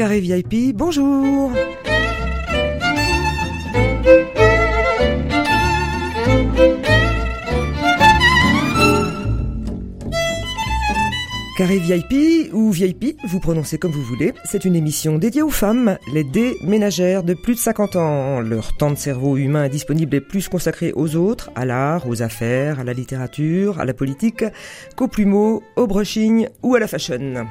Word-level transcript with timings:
Carré 0.00 0.20
VIP, 0.20 0.74
bonjour 0.74 1.52
Carré 11.58 11.76
VIP 11.76 12.50
ou 12.54 12.70
VIP, 12.70 13.18
vous 13.28 13.40
prononcez 13.40 13.76
comme 13.76 13.90
vous 13.90 14.02
voulez, 14.02 14.32
c'est 14.46 14.64
une 14.64 14.74
émission 14.74 15.18
dédiée 15.18 15.42
aux 15.42 15.50
femmes, 15.50 15.98
les 16.14 16.24
déménagères 16.24 17.22
de 17.22 17.34
plus 17.34 17.56
de 17.56 17.58
50 17.58 17.96
ans. 17.96 18.40
Leur 18.40 18.74
temps 18.78 18.90
de 18.90 18.96
cerveau 18.96 19.36
humain 19.36 19.68
disponible 19.68 20.16
est 20.16 20.22
plus 20.22 20.48
consacré 20.48 20.94
aux 20.96 21.14
autres, 21.16 21.50
à 21.54 21.66
l'art, 21.66 22.08
aux 22.08 22.22
affaires, 22.22 22.80
à 22.80 22.84
la 22.84 22.94
littérature, 22.94 23.78
à 23.78 23.84
la 23.84 23.92
politique, 23.92 24.46
qu'aux 24.96 25.08
plumeaux, 25.08 25.62
au 25.76 25.86
brushing 25.86 26.48
ou 26.62 26.74
à 26.74 26.80
la 26.80 26.86
fashion. 26.86 27.46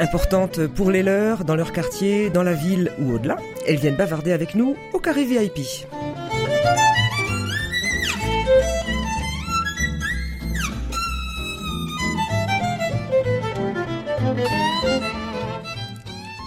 Importantes 0.00 0.66
pour 0.66 0.90
les 0.90 1.02
leurs, 1.02 1.44
dans 1.44 1.54
leur 1.54 1.72
quartier, 1.72 2.28
dans 2.30 2.42
la 2.42 2.52
ville 2.54 2.90
ou 2.98 3.12
au-delà, 3.12 3.36
elles 3.66 3.76
viennent 3.76 3.96
bavarder 3.96 4.32
avec 4.32 4.54
nous 4.54 4.76
au 4.92 4.98
carré 4.98 5.24
VIP. 5.24 5.60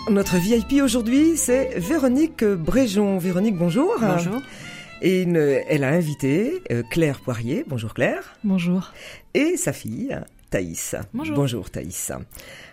Notre 0.09 0.37
VIP 0.37 0.81
aujourd'hui, 0.81 1.35
c'est 1.35 1.77
Véronique 1.77 2.43
Bréjon. 2.43 3.17
Véronique, 3.17 3.57
bonjour. 3.57 3.93
Bonjour. 3.99 4.41
Et 5.01 5.21
une- 5.23 5.35
elle 5.67 5.83
a 5.83 5.89
invité 5.89 6.63
euh, 6.71 6.81
Claire 6.89 7.19
Poirier. 7.19 7.65
Bonjour 7.67 7.93
Claire. 7.93 8.35
Bonjour. 8.43 8.93
Et 9.33 9.57
sa 9.57 9.73
fille, 9.73 10.17
Thaïs. 10.49 10.95
Bonjour. 11.13 11.35
Bonjour 11.35 11.69
Thaïs. 11.69 12.11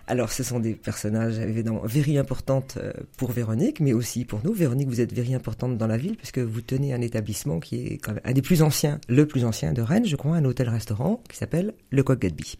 Alors, 0.07 0.31
ce 0.31 0.43
sont 0.43 0.59
des 0.59 0.73
personnages 0.73 1.39
évidemment 1.39 1.81
very 1.83 2.17
importantes 2.17 2.77
euh, 2.77 2.93
pour 3.17 3.31
Véronique, 3.31 3.79
mais 3.79 3.93
aussi 3.93 4.23
pour 4.23 4.41
nous. 4.43 4.53
Véronique, 4.53 4.87
vous 4.87 5.01
êtes 5.01 5.13
very 5.13 5.33
importante 5.33 5.77
dans 5.77 5.87
la 5.87 5.97
ville 5.97 6.15
puisque 6.15 6.39
vous 6.39 6.61
tenez 6.61 6.93
un 6.93 7.01
établissement 7.01 7.59
qui 7.59 7.87
est 7.87 7.97
quand 7.97 8.13
même 8.13 8.21
un 8.23 8.33
des 8.33 8.41
plus 8.41 8.61
anciens, 8.61 8.99
le 9.07 9.25
plus 9.27 9.45
ancien 9.45 9.73
de 9.73 9.81
Rennes, 9.81 10.05
je 10.05 10.15
crois, 10.15 10.35
un 10.35 10.45
hôtel-restaurant 10.45 11.21
qui 11.29 11.37
s'appelle 11.37 11.73
le 11.89 12.03
Coq 12.03 12.19
Gadby. 12.19 12.57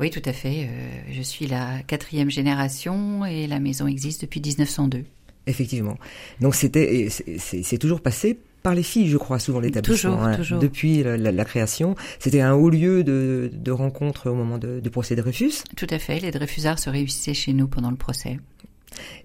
Oui, 0.00 0.10
tout 0.10 0.22
à 0.24 0.32
fait. 0.32 0.68
euh, 0.68 1.00
je 1.12 1.22
suis 1.22 1.46
la 1.46 1.82
quatrième 1.82 2.30
génération 2.30 3.24
et 3.24 3.46
la 3.46 3.60
maison 3.60 3.86
existe 3.86 4.22
depuis 4.22 4.40
1902. 4.40 5.04
Effectivement. 5.46 5.98
Donc 6.40 6.54
c'était, 6.54 7.08
c'est 7.10 7.78
toujours 7.78 8.00
passé 8.00 8.38
par 8.62 8.74
les 8.74 8.82
filles, 8.82 9.08
je 9.08 9.16
crois, 9.16 9.38
souvent 9.38 9.60
l'établissement. 9.60 10.16
Toujours, 10.16 10.36
toujours. 10.36 10.58
Depuis 10.60 11.02
la, 11.02 11.16
la- 11.16 11.32
la 11.32 11.44
création, 11.44 11.94
c'était 12.18 12.40
un 12.40 12.54
haut 12.54 12.70
lieu 12.70 13.02
de, 13.04 13.50
de 13.52 13.70
rencontre 13.70 14.30
au 14.30 14.34
moment 14.34 14.58
de, 14.58 14.80
du 14.80 14.90
procès 14.90 15.16
Dreyfus. 15.16 15.52
Tout 15.76 15.86
à 15.90 15.98
fait. 15.98 16.20
Les 16.20 16.30
Dreyfusards 16.30 16.78
se 16.78 16.90
réunissaient 16.90 17.34
chez 17.34 17.52
nous 17.52 17.68
pendant 17.68 17.90
le 17.90 17.96
procès. 17.96 18.38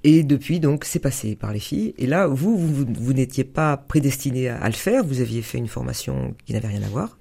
Et 0.04 0.24
depuis, 0.24 0.60
donc, 0.62 0.86
c'est 0.86 1.00
passé 1.00 1.36
par 1.36 1.52
les 1.52 1.60
filles. 1.60 1.94
Et 1.98 2.08
là, 2.08 2.28
vous, 2.28 2.58
vous, 2.58 3.14
n'étiez 3.14 3.44
pas 3.44 3.76
prédestiné 3.78 4.48
à, 4.50 4.58
à 4.58 4.68
le 4.70 4.74
faire. 4.76 5.04
Vous 5.04 5.20
aviez 5.22 5.42
fait 5.42 5.58
une 5.58 5.68
formation 5.68 6.34
qui 6.46 6.54
n'avait 6.54 6.70
rien 6.70 6.84
à 6.84 6.88
voir. 6.88 7.18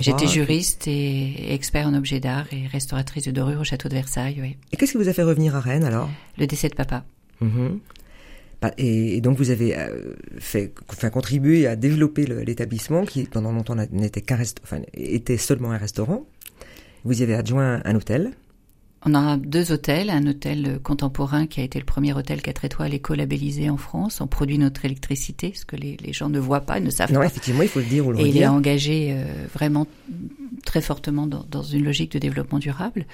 J'étais 0.00 0.26
juriste 0.26 0.88
et 0.88 1.52
expert 1.54 1.86
en 1.86 1.94
objets 1.94 2.18
d'art 2.18 2.46
et 2.52 2.66
restauratrice 2.66 3.24
de 3.26 3.30
dorure 3.30 3.60
au 3.60 3.64
château 3.64 3.88
de 3.88 3.94
Versailles. 3.94 4.38
Oui. 4.40 4.56
Et 4.72 4.76
qu'est-ce 4.76 4.92
qui 4.92 4.98
vous 4.98 5.08
a 5.08 5.12
fait 5.12 5.22
revenir 5.22 5.54
à 5.54 5.60
Rennes 5.60 5.84
alors? 5.84 6.10
Le 6.38 6.46
décès 6.48 6.68
de 6.68 6.74
papa. 6.74 7.04
Mhm. 7.40 7.78
Bah, 8.62 8.72
et, 8.78 9.16
et 9.16 9.20
donc 9.20 9.36
vous 9.36 9.50
avez 9.50 9.76
euh, 9.76 10.14
fait, 10.38 10.72
enfin, 10.88 11.10
contribué 11.10 11.66
à 11.66 11.76
développer 11.76 12.24
l'établissement 12.26 13.04
qui 13.04 13.24
pendant 13.24 13.52
longtemps 13.52 13.76
n'était 13.92 14.22
qu'un 14.22 14.38
enfin, 14.62 14.80
était 14.94 15.36
seulement 15.36 15.72
un 15.72 15.78
restaurant. 15.78 16.26
Vous 17.04 17.20
y 17.20 17.22
avez 17.22 17.34
adjoint 17.34 17.82
un 17.84 17.94
hôtel. 17.94 18.32
On 19.08 19.14
a 19.14 19.36
deux 19.36 19.70
hôtels, 19.70 20.10
un 20.10 20.26
hôtel 20.26 20.80
contemporain 20.82 21.46
qui 21.46 21.60
a 21.60 21.62
été 21.62 21.78
le 21.78 21.84
premier 21.84 22.12
hôtel 22.12 22.42
4 22.42 22.64
étoiles 22.64 22.94
éco-labellisé 22.94 23.70
en 23.70 23.76
France. 23.76 24.20
On 24.20 24.26
produit 24.26 24.58
notre 24.58 24.84
électricité, 24.84 25.52
ce 25.54 25.64
que 25.64 25.76
les, 25.76 25.96
les 25.98 26.12
gens 26.12 26.28
ne 26.28 26.40
voient 26.40 26.62
pas, 26.62 26.80
ne 26.80 26.90
savent 26.90 27.12
Non, 27.12 27.20
pas. 27.20 27.26
effectivement, 27.26 27.62
il 27.62 27.68
faut 27.68 27.78
le 27.78 27.84
dire 27.84 28.04
ou 28.06 28.12
le 28.12 28.18
Et 28.20 28.28
il 28.30 28.36
est 28.38 28.46
engagé 28.48 29.12
euh, 29.12 29.46
vraiment 29.54 29.86
très 30.64 30.80
fortement 30.80 31.26
dans, 31.26 31.44
dans 31.50 31.62
une 31.62 31.84
logique 31.84 32.12
de 32.12 32.18
développement 32.18 32.58
durable. 32.58 33.06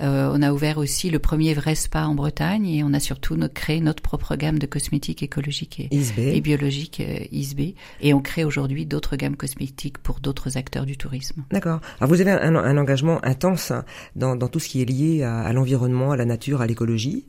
Euh, 0.00 0.30
on 0.32 0.42
a 0.42 0.52
ouvert 0.52 0.78
aussi 0.78 1.10
le 1.10 1.18
premier 1.18 1.54
vrai 1.54 1.74
spa 1.74 2.04
en 2.04 2.14
Bretagne 2.14 2.66
et 2.66 2.82
on 2.84 2.92
a 2.92 3.00
surtout 3.00 3.36
créé 3.54 3.80
notre 3.80 4.02
propre 4.02 4.36
gamme 4.36 4.58
de 4.58 4.66
cosmétiques 4.66 5.22
écologiques 5.22 5.88
et, 5.90 6.40
biologiques 6.40 7.00
euh, 7.00 7.24
ISB. 7.32 7.74
Et 8.00 8.14
on 8.14 8.20
crée 8.20 8.44
aujourd'hui 8.44 8.86
d'autres 8.86 9.16
gammes 9.16 9.36
cosmétiques 9.36 9.98
pour 9.98 10.20
d'autres 10.20 10.56
acteurs 10.56 10.86
du 10.86 10.96
tourisme. 10.96 11.44
D'accord. 11.50 11.80
Alors 12.00 12.08
vous 12.08 12.20
avez 12.20 12.30
un, 12.30 12.54
un 12.56 12.76
engagement 12.76 13.24
intense 13.24 13.70
hein, 13.70 13.84
dans, 14.16 14.36
dans 14.36 14.48
tout 14.48 14.60
ce 14.60 14.68
qui 14.68 14.82
est 14.82 14.84
lié 14.84 15.22
à, 15.22 15.40
à 15.40 15.52
l'environnement, 15.52 16.12
à 16.12 16.16
la 16.16 16.24
nature, 16.24 16.60
à 16.60 16.66
l'écologie. 16.66 17.26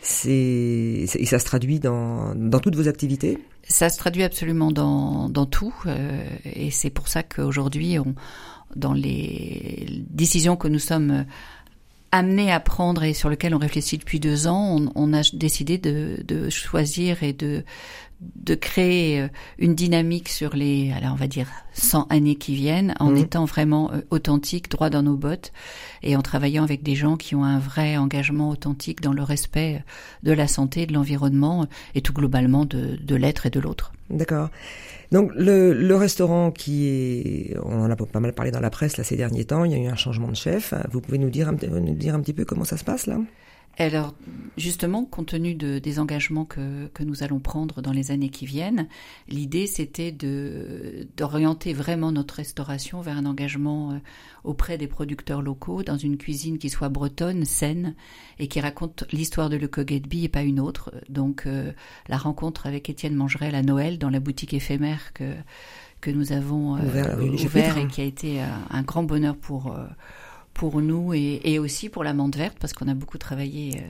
C'est- 0.00 1.06
et 1.14 1.26
ça 1.26 1.38
se 1.38 1.44
traduit 1.44 1.78
dans, 1.78 2.34
dans 2.34 2.58
toutes 2.58 2.74
vos 2.74 2.88
activités? 2.88 3.38
Ça 3.62 3.88
se 3.88 3.98
traduit 3.98 4.24
absolument 4.24 4.72
dans, 4.72 5.28
dans 5.28 5.46
tout, 5.46 5.72
euh, 5.86 6.24
et 6.44 6.70
c'est 6.70 6.90
pour 6.90 7.06
ça 7.08 7.22
qu'aujourd'hui, 7.22 7.98
on, 8.00 8.14
dans 8.76 8.92
les 8.92 9.86
décisions 10.10 10.56
que 10.56 10.68
nous 10.68 10.78
sommes 10.78 11.24
amenés 12.10 12.52
à 12.52 12.60
prendre 12.60 13.02
et 13.04 13.14
sur 13.14 13.30
lesquelles 13.30 13.54
on 13.54 13.58
réfléchit 13.58 13.98
depuis 13.98 14.20
deux 14.20 14.46
ans, 14.46 14.80
on, 14.94 15.12
a 15.14 15.22
décidé 15.32 15.78
de 15.78 16.50
choisir 16.50 17.22
et 17.22 17.32
de, 17.32 17.64
de 18.36 18.54
créer 18.54 19.20
euh, 19.20 19.28
une 19.58 19.74
dynamique 19.74 20.28
sur 20.28 20.54
les, 20.54 20.92
alors 20.92 21.12
on 21.12 21.16
va 21.16 21.26
dire, 21.26 21.48
100 21.74 22.06
années 22.10 22.36
qui 22.36 22.54
viennent, 22.54 22.94
en 23.00 23.10
Mhm. 23.10 23.16
étant 23.16 23.44
vraiment 23.44 23.90
euh, 23.92 24.00
authentique, 24.10 24.70
droit 24.70 24.90
dans 24.90 25.02
nos 25.02 25.16
bottes, 25.16 25.52
et 26.02 26.16
en 26.16 26.22
travaillant 26.22 26.62
avec 26.64 26.82
des 26.82 26.94
gens 26.94 27.16
qui 27.16 27.34
ont 27.34 27.44
un 27.44 27.58
vrai 27.58 27.96
engagement 27.96 28.50
authentique 28.50 29.00
dans 29.00 29.12
le 29.12 29.22
respect 29.22 29.82
de 30.22 30.32
la 30.32 30.46
santé, 30.48 30.86
de 30.86 30.92
l'environnement, 30.92 31.66
et 31.94 32.00
tout 32.00 32.12
globalement 32.12 32.64
de, 32.64 32.96
de 33.02 33.14
l'être 33.16 33.46
et 33.46 33.50
de 33.50 33.60
l'autre. 33.60 33.92
D'accord. 34.10 34.50
Donc 35.10 35.30
le, 35.34 35.72
le 35.74 35.96
restaurant 35.96 36.50
qui 36.50 36.86
est, 36.88 37.56
on 37.64 37.82
en 37.82 37.90
a 37.90 37.96
pas 37.96 38.20
mal 38.20 38.32
parlé 38.32 38.50
dans 38.50 38.60
la 38.60 38.70
presse 38.70 38.96
là 38.96 39.04
ces 39.04 39.16
derniers 39.16 39.44
temps, 39.44 39.64
il 39.64 39.72
y 39.72 39.74
a 39.74 39.78
eu 39.78 39.86
un 39.86 39.96
changement 39.96 40.28
de 40.28 40.36
chef. 40.36 40.72
Vous 40.90 41.00
pouvez 41.00 41.18
nous 41.18 41.28
dire 41.30 41.52
nous 41.52 41.94
dire 41.94 42.14
un 42.14 42.20
petit 42.20 42.32
peu 42.32 42.44
comment 42.44 42.64
ça 42.64 42.76
se 42.78 42.84
passe 42.84 43.06
là? 43.06 43.18
Alors, 43.78 44.14
justement, 44.58 45.04
compte 45.04 45.28
tenu 45.28 45.54
de, 45.54 45.78
des 45.78 45.98
engagements 45.98 46.44
que, 46.44 46.88
que 46.88 47.02
nous 47.02 47.22
allons 47.22 47.40
prendre 47.40 47.80
dans 47.80 47.92
les 47.92 48.10
années 48.10 48.28
qui 48.28 48.44
viennent, 48.44 48.86
l'idée 49.28 49.66
c'était 49.66 50.12
de 50.12 51.08
d'orienter 51.16 51.72
vraiment 51.72 52.12
notre 52.12 52.34
restauration 52.34 53.00
vers 53.00 53.16
un 53.16 53.24
engagement 53.24 53.92
euh, 53.92 53.98
auprès 54.44 54.76
des 54.76 54.88
producteurs 54.88 55.40
locaux, 55.40 55.82
dans 55.82 55.96
une 55.96 56.18
cuisine 56.18 56.58
qui 56.58 56.68
soit 56.68 56.90
bretonne, 56.90 57.44
saine, 57.46 57.94
et 58.38 58.46
qui 58.46 58.60
raconte 58.60 59.04
l'histoire 59.10 59.48
de 59.48 59.56
Le 59.56 59.68
Cogetby 59.68 60.24
et 60.24 60.28
pas 60.28 60.42
une 60.42 60.60
autre. 60.60 60.92
Donc, 61.08 61.44
euh, 61.46 61.72
la 62.08 62.18
rencontre 62.18 62.66
avec 62.66 62.90
Étienne 62.90 63.14
Mangerel 63.14 63.54
à 63.54 63.62
Noël 63.62 63.98
dans 63.98 64.10
la 64.10 64.20
boutique 64.20 64.52
éphémère 64.52 65.12
que 65.14 65.34
que 66.02 66.10
nous 66.10 66.32
avons 66.32 66.76
euh, 66.76 66.80
Ouvert, 67.44 67.78
et 67.78 67.86
qui 67.86 68.02
a 68.02 68.04
été 68.04 68.42
euh, 68.42 68.46
un 68.68 68.82
grand 68.82 69.04
bonheur 69.04 69.36
pour 69.36 69.72
euh, 69.72 69.86
pour 70.54 70.80
nous 70.80 71.14
et, 71.14 71.40
et 71.44 71.58
aussi 71.58 71.88
pour 71.88 72.04
la 72.04 72.12
menthe 72.12 72.36
verte 72.36 72.58
parce 72.60 72.72
qu'on 72.72 72.88
a 72.88 72.94
beaucoup 72.94 73.18
travaillé 73.18 73.82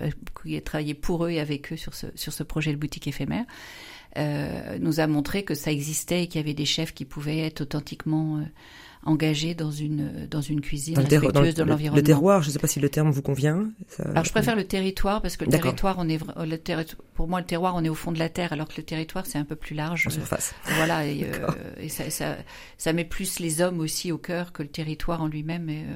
euh, 0.00 0.10
beaucoup 0.22 0.48
travaillé 0.64 0.94
pour 0.94 1.26
eux 1.26 1.30
et 1.30 1.40
avec 1.40 1.72
eux 1.72 1.76
sur 1.76 1.94
ce 1.94 2.06
sur 2.14 2.32
ce 2.32 2.42
projet 2.42 2.72
de 2.72 2.76
boutique 2.76 3.06
éphémère. 3.06 3.44
Euh, 4.16 4.78
nous 4.78 5.00
a 5.00 5.08
montré 5.08 5.42
que 5.42 5.54
ça 5.54 5.72
existait 5.72 6.22
et 6.22 6.26
qu'il 6.28 6.40
y 6.40 6.44
avait 6.44 6.54
des 6.54 6.66
chefs 6.66 6.94
qui 6.94 7.04
pouvaient 7.04 7.40
être 7.40 7.62
authentiquement 7.62 8.44
euh, 9.06 9.10
engagés 9.10 9.54
dans 9.54 9.70
une 9.70 10.26
dans 10.30 10.40
une 10.40 10.60
cuisine 10.60 10.94
Dans 10.94 11.02
le, 11.02 11.08
dans 11.08 11.14
le- 11.16 11.26
respectueuse 11.26 11.54
de 11.54 11.62
le- 11.62 11.70
l'environnement. 11.70 11.96
le 11.96 12.02
terroir, 12.02 12.42
je 12.42 12.48
ne 12.48 12.52
sais 12.52 12.58
pas 12.58 12.66
si 12.66 12.80
le 12.80 12.88
terme 12.88 13.10
vous 13.10 13.22
convient. 13.22 13.70
ça- 13.88 14.04
Alors 14.04 14.24
je 14.24 14.30
préfère 14.30 14.56
le 14.56 14.64
territoire 14.64 15.22
parce 15.22 15.36
que 15.36 15.44
le 15.44 15.50
territoire 15.50 15.96
on 15.98 16.08
est 16.08 16.16
vra- 16.22 16.44
le 16.46 16.84
pour 17.14 17.28
moi 17.28 17.40
le 17.40 17.46
terroir 17.46 17.74
on 17.76 17.84
est 17.84 17.88
au 17.88 17.94
fond 17.94 18.12
de 18.12 18.18
la 18.18 18.28
terre 18.28 18.52
alors 18.52 18.68
que 18.68 18.74
le 18.78 18.82
territoire 18.84 19.26
c'est 19.26 19.38
un 19.38 19.44
peu 19.44 19.56
plus 19.56 19.74
large. 19.74 20.06
en 20.06 20.10
surface. 20.10 20.54
Voilà, 20.76 21.06
et, 21.06 21.24
euh, 21.24 21.48
et 21.78 21.88
ça, 21.88 22.10
ça, 22.10 22.36
ça 22.78 22.92
met 22.92 23.04
plus 23.04 23.38
les 23.40 23.60
hommes 23.60 23.80
aussi 23.80 24.10
au 24.12 24.18
cœur 24.18 24.52
que 24.52 24.62
le 24.62 24.68
territoire 24.68 25.22
en 25.22 25.26
lui-même. 25.28 25.68
Et, 25.68 25.82
euh, 25.82 25.94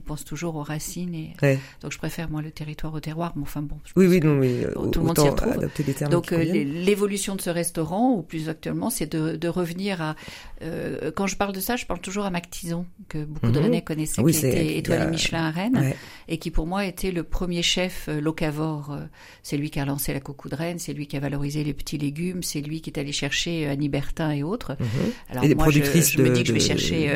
on 0.00 0.06
pense 0.06 0.24
toujours 0.24 0.56
aux 0.56 0.62
racines. 0.62 1.14
Et, 1.14 1.32
Ouais. 1.42 1.58
donc 1.82 1.92
je 1.92 1.98
préfère 1.98 2.30
moi 2.30 2.42
le 2.42 2.50
territoire 2.50 2.94
au 2.94 3.00
terroir, 3.00 3.32
mais 3.36 3.42
enfin 3.42 3.62
bon. 3.62 3.76
Oui, 3.96 4.06
oui, 4.06 4.20
non, 4.20 4.34
mais 4.34 4.64
euh, 4.64 4.72
tout 4.90 5.00
le 5.00 5.06
monde 5.06 5.18
s'y 5.18 5.28
retrouve. 5.28 5.68
des 5.78 5.92
termes 5.94 6.10
donc 6.10 6.32
euh, 6.32 6.42
l'évolution 6.42 7.36
de 7.36 7.40
ce 7.40 7.50
restaurant, 7.50 8.12
ou 8.14 8.22
plus 8.22 8.48
actuellement, 8.48 8.90
c'est 8.90 9.10
de, 9.10 9.36
de 9.36 9.48
revenir 9.48 10.00
à. 10.02 10.16
euh, 10.62 11.10
quand 11.14 11.26
je 11.26 11.36
parle 11.36 11.52
de 11.54 11.60
ça, 11.60 11.76
je 11.76 11.86
parle 11.86 12.00
toujours 12.00 12.24
à 12.24 12.30
Mac 12.30 12.50
Tison, 12.50 12.86
que 13.08 13.24
beaucoup 13.24 13.50
de 13.50 13.58
Mhm. 13.58 13.64
Rennais 13.64 13.82
connaissaient, 13.82 14.20
Ah 14.20 14.24
oui, 14.24 14.32
qui 14.32 14.46
était 14.46 14.76
étoilé 14.78 15.02
a- 15.02 15.06
Michelin 15.06 15.44
à 15.46 15.50
Rennes, 15.50 15.76
Ouais. 15.78 15.96
et 16.28 16.38
qui 16.38 16.50
pour 16.50 16.66
moi 16.66 16.84
était 16.86 17.10
le 17.12 17.22
premier 17.22 17.62
chef 17.62 18.08
locavore. 18.08 18.96
C'est 19.42 19.56
lui 19.56 19.70
qui 19.70 19.80
a 19.80 19.84
lancé 19.84 20.12
la 20.12 20.20
coucou 20.20 20.48
de 20.48 20.54
Rennes, 20.56 20.78
c'est 20.78 20.92
lui 20.92 21.06
qui 21.06 21.16
a 21.16 21.20
valorisé 21.20 21.64
les 21.64 21.74
petits 21.74 21.98
légumes, 21.98 22.42
c'est 22.42 22.60
lui 22.60 22.80
qui 22.80 22.90
est 22.90 22.98
allé 22.98 23.12
chercher 23.12 23.66
Annie 23.68 23.88
Bertin 23.88 24.30
et 24.32 24.42
autres. 24.42 24.76
Mhm. 24.80 24.86
Alors 25.30 25.44
Et 25.44 25.48
des 25.48 25.54
moi, 25.54 25.64
je, 25.66 25.70
productrices 25.78 26.12
je 26.12 26.22
me 26.22 26.30
dis 26.30 26.42
que 26.42 26.48
je 26.48 26.52
vais 26.54 26.60
chercher. 26.60 27.10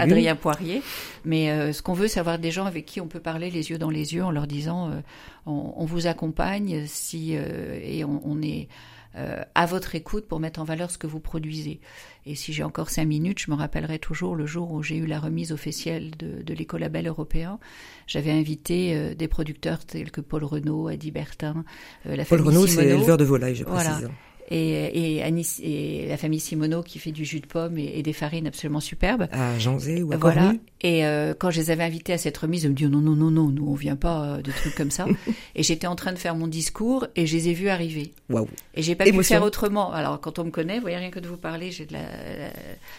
Adrien 0.00 0.36
Poirier, 0.36 0.82
mais 1.24 1.50
euh, 1.50 1.72
ce 1.72 1.82
qu'on 1.82 1.92
veut, 1.94 2.08
c'est 2.08 2.20
avoir 2.26 2.38
des 2.38 2.50
gens 2.50 2.66
avec 2.66 2.86
qui 2.86 3.00
on 3.00 3.08
peut 3.08 3.20
parler 3.20 3.50
les 3.50 3.70
yeux 3.70 3.78
dans 3.78 3.90
les 3.90 4.14
yeux 4.14 4.24
en 4.24 4.30
leur 4.30 4.46
disant 4.46 4.90
euh, 4.90 5.00
on, 5.46 5.74
on 5.76 5.84
vous 5.84 6.06
accompagne 6.06 6.84
si 6.86 7.36
euh, 7.36 7.78
et 7.82 8.04
on, 8.04 8.20
on 8.24 8.42
est 8.42 8.68
euh, 9.16 9.42
à 9.54 9.64
votre 9.64 9.94
écoute 9.94 10.26
pour 10.26 10.40
mettre 10.40 10.60
en 10.60 10.64
valeur 10.64 10.90
ce 10.90 10.98
que 10.98 11.06
vous 11.06 11.20
produisez. 11.20 11.80
Et 12.26 12.34
si 12.34 12.52
j'ai 12.52 12.62
encore 12.64 12.90
cinq 12.90 13.06
minutes, 13.06 13.38
je 13.38 13.50
me 13.50 13.56
rappellerai 13.56 13.98
toujours 13.98 14.36
le 14.36 14.44
jour 14.44 14.72
où 14.72 14.82
j'ai 14.82 14.96
eu 14.96 15.06
la 15.06 15.18
remise 15.18 15.52
officielle 15.52 16.10
de, 16.18 16.42
de 16.42 16.54
l'écolabel 16.54 17.06
européen. 17.06 17.58
J'avais 18.06 18.32
invité 18.32 18.94
euh, 18.94 19.14
des 19.14 19.28
producteurs 19.28 19.86
tels 19.86 20.10
que 20.10 20.20
Paul 20.20 20.44
Renault, 20.44 20.88
Adi 20.88 21.12
Bertin, 21.12 21.64
euh, 22.04 22.16
la 22.16 22.26
Paul 22.26 22.42
Renault, 22.42 22.66
c'est 22.66 22.84
éleveur 22.84 23.16
de 23.16 23.24
volaille, 23.24 23.54
je 23.54 23.64
précise. 23.64 23.88
Voilà 23.88 24.08
et, 24.48 25.18
et, 25.18 25.44
et 25.62 26.06
la 26.06 26.16
famille 26.16 26.40
Simoneau 26.40 26.82
qui 26.82 26.98
fait 26.98 27.12
du 27.12 27.24
jus 27.24 27.40
de 27.40 27.46
pomme 27.46 27.78
et, 27.78 28.02
des 28.02 28.12
farines 28.12 28.46
absolument 28.46 28.80
superbes. 28.80 29.28
À 29.32 29.58
Janzé 29.58 30.02
ou 30.02 30.12
à 30.12 30.16
Voilà. 30.16 30.52
Et 30.82 31.04
euh, 31.04 31.34
quand 31.36 31.50
je 31.50 31.60
les 31.60 31.70
avais 31.70 31.84
invités 31.84 32.12
à 32.12 32.18
cette 32.18 32.36
remise, 32.36 32.64
ils 32.64 32.70
me 32.70 32.74
disaient 32.74 32.88
non, 32.88 33.00
non, 33.00 33.16
non, 33.16 33.30
non, 33.30 33.48
nous 33.48 33.66
on 33.66 33.74
vient 33.74 33.96
pas 33.96 34.22
euh, 34.22 34.42
de 34.42 34.52
trucs 34.52 34.74
comme 34.74 34.90
ça. 34.90 35.06
et 35.54 35.62
j'étais 35.62 35.86
en 35.86 35.96
train 35.96 36.12
de 36.12 36.18
faire 36.18 36.36
mon 36.36 36.46
discours 36.46 37.06
et 37.16 37.26
je 37.26 37.36
les 37.36 37.48
ai 37.48 37.54
vus 37.54 37.68
arriver. 37.68 38.12
Waouh. 38.30 38.48
Et 38.74 38.82
j'ai 38.82 38.94
pas 38.94 39.04
pu 39.04 39.24
faire 39.24 39.42
autrement. 39.42 39.92
Alors 39.92 40.20
quand 40.20 40.38
on 40.38 40.44
me 40.44 40.50
connaît, 40.50 40.76
vous 40.76 40.82
voyez 40.82 40.98
rien 40.98 41.10
que 41.10 41.20
de 41.20 41.28
vous 41.28 41.36
parler, 41.36 41.70
j'ai 41.70 41.86
de 41.86 41.94
la, 41.94 42.04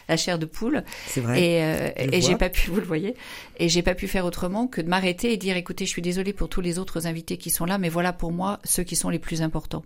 la, 0.10 0.18
chair 0.18 0.40
de 0.40 0.46
poule. 0.46 0.84
C'est 1.08 1.22
vrai. 1.22 1.42
Et, 1.42 1.64
euh, 1.64 1.90
et 1.98 2.22
j'ai 2.22 2.36
pas 2.36 2.50
pu, 2.50 2.72
vous 2.72 2.80
le 2.80 2.86
voyez, 2.86 3.16
et 3.58 3.70
j'ai 3.70 3.84
pas 3.84 3.96
pu 3.96 4.08
faire 4.08 4.26
autrement 4.26 4.68
que 4.68 4.82
de 4.82 4.90
m'arrêter 4.90 5.32
et 5.32 5.38
dire 5.38 5.56
écoutez, 5.56 5.86
je 5.86 5.92
suis 5.92 6.02
désolée 6.02 6.34
pour 6.34 6.50
tous 6.50 6.62
les 6.62 6.80
autres 6.80 7.08
invités 7.08 7.38
qui 7.38 7.52
sont 7.52 7.66
là, 7.66 7.78
mais 7.78 7.90
voilà 7.90 8.12
pour 8.12 8.32
moi 8.32 8.60
ceux 8.64 8.84
qui 8.84 8.96
sont 8.96 9.10
les 9.10 9.20
plus 9.20 9.42
importants. 9.42 9.84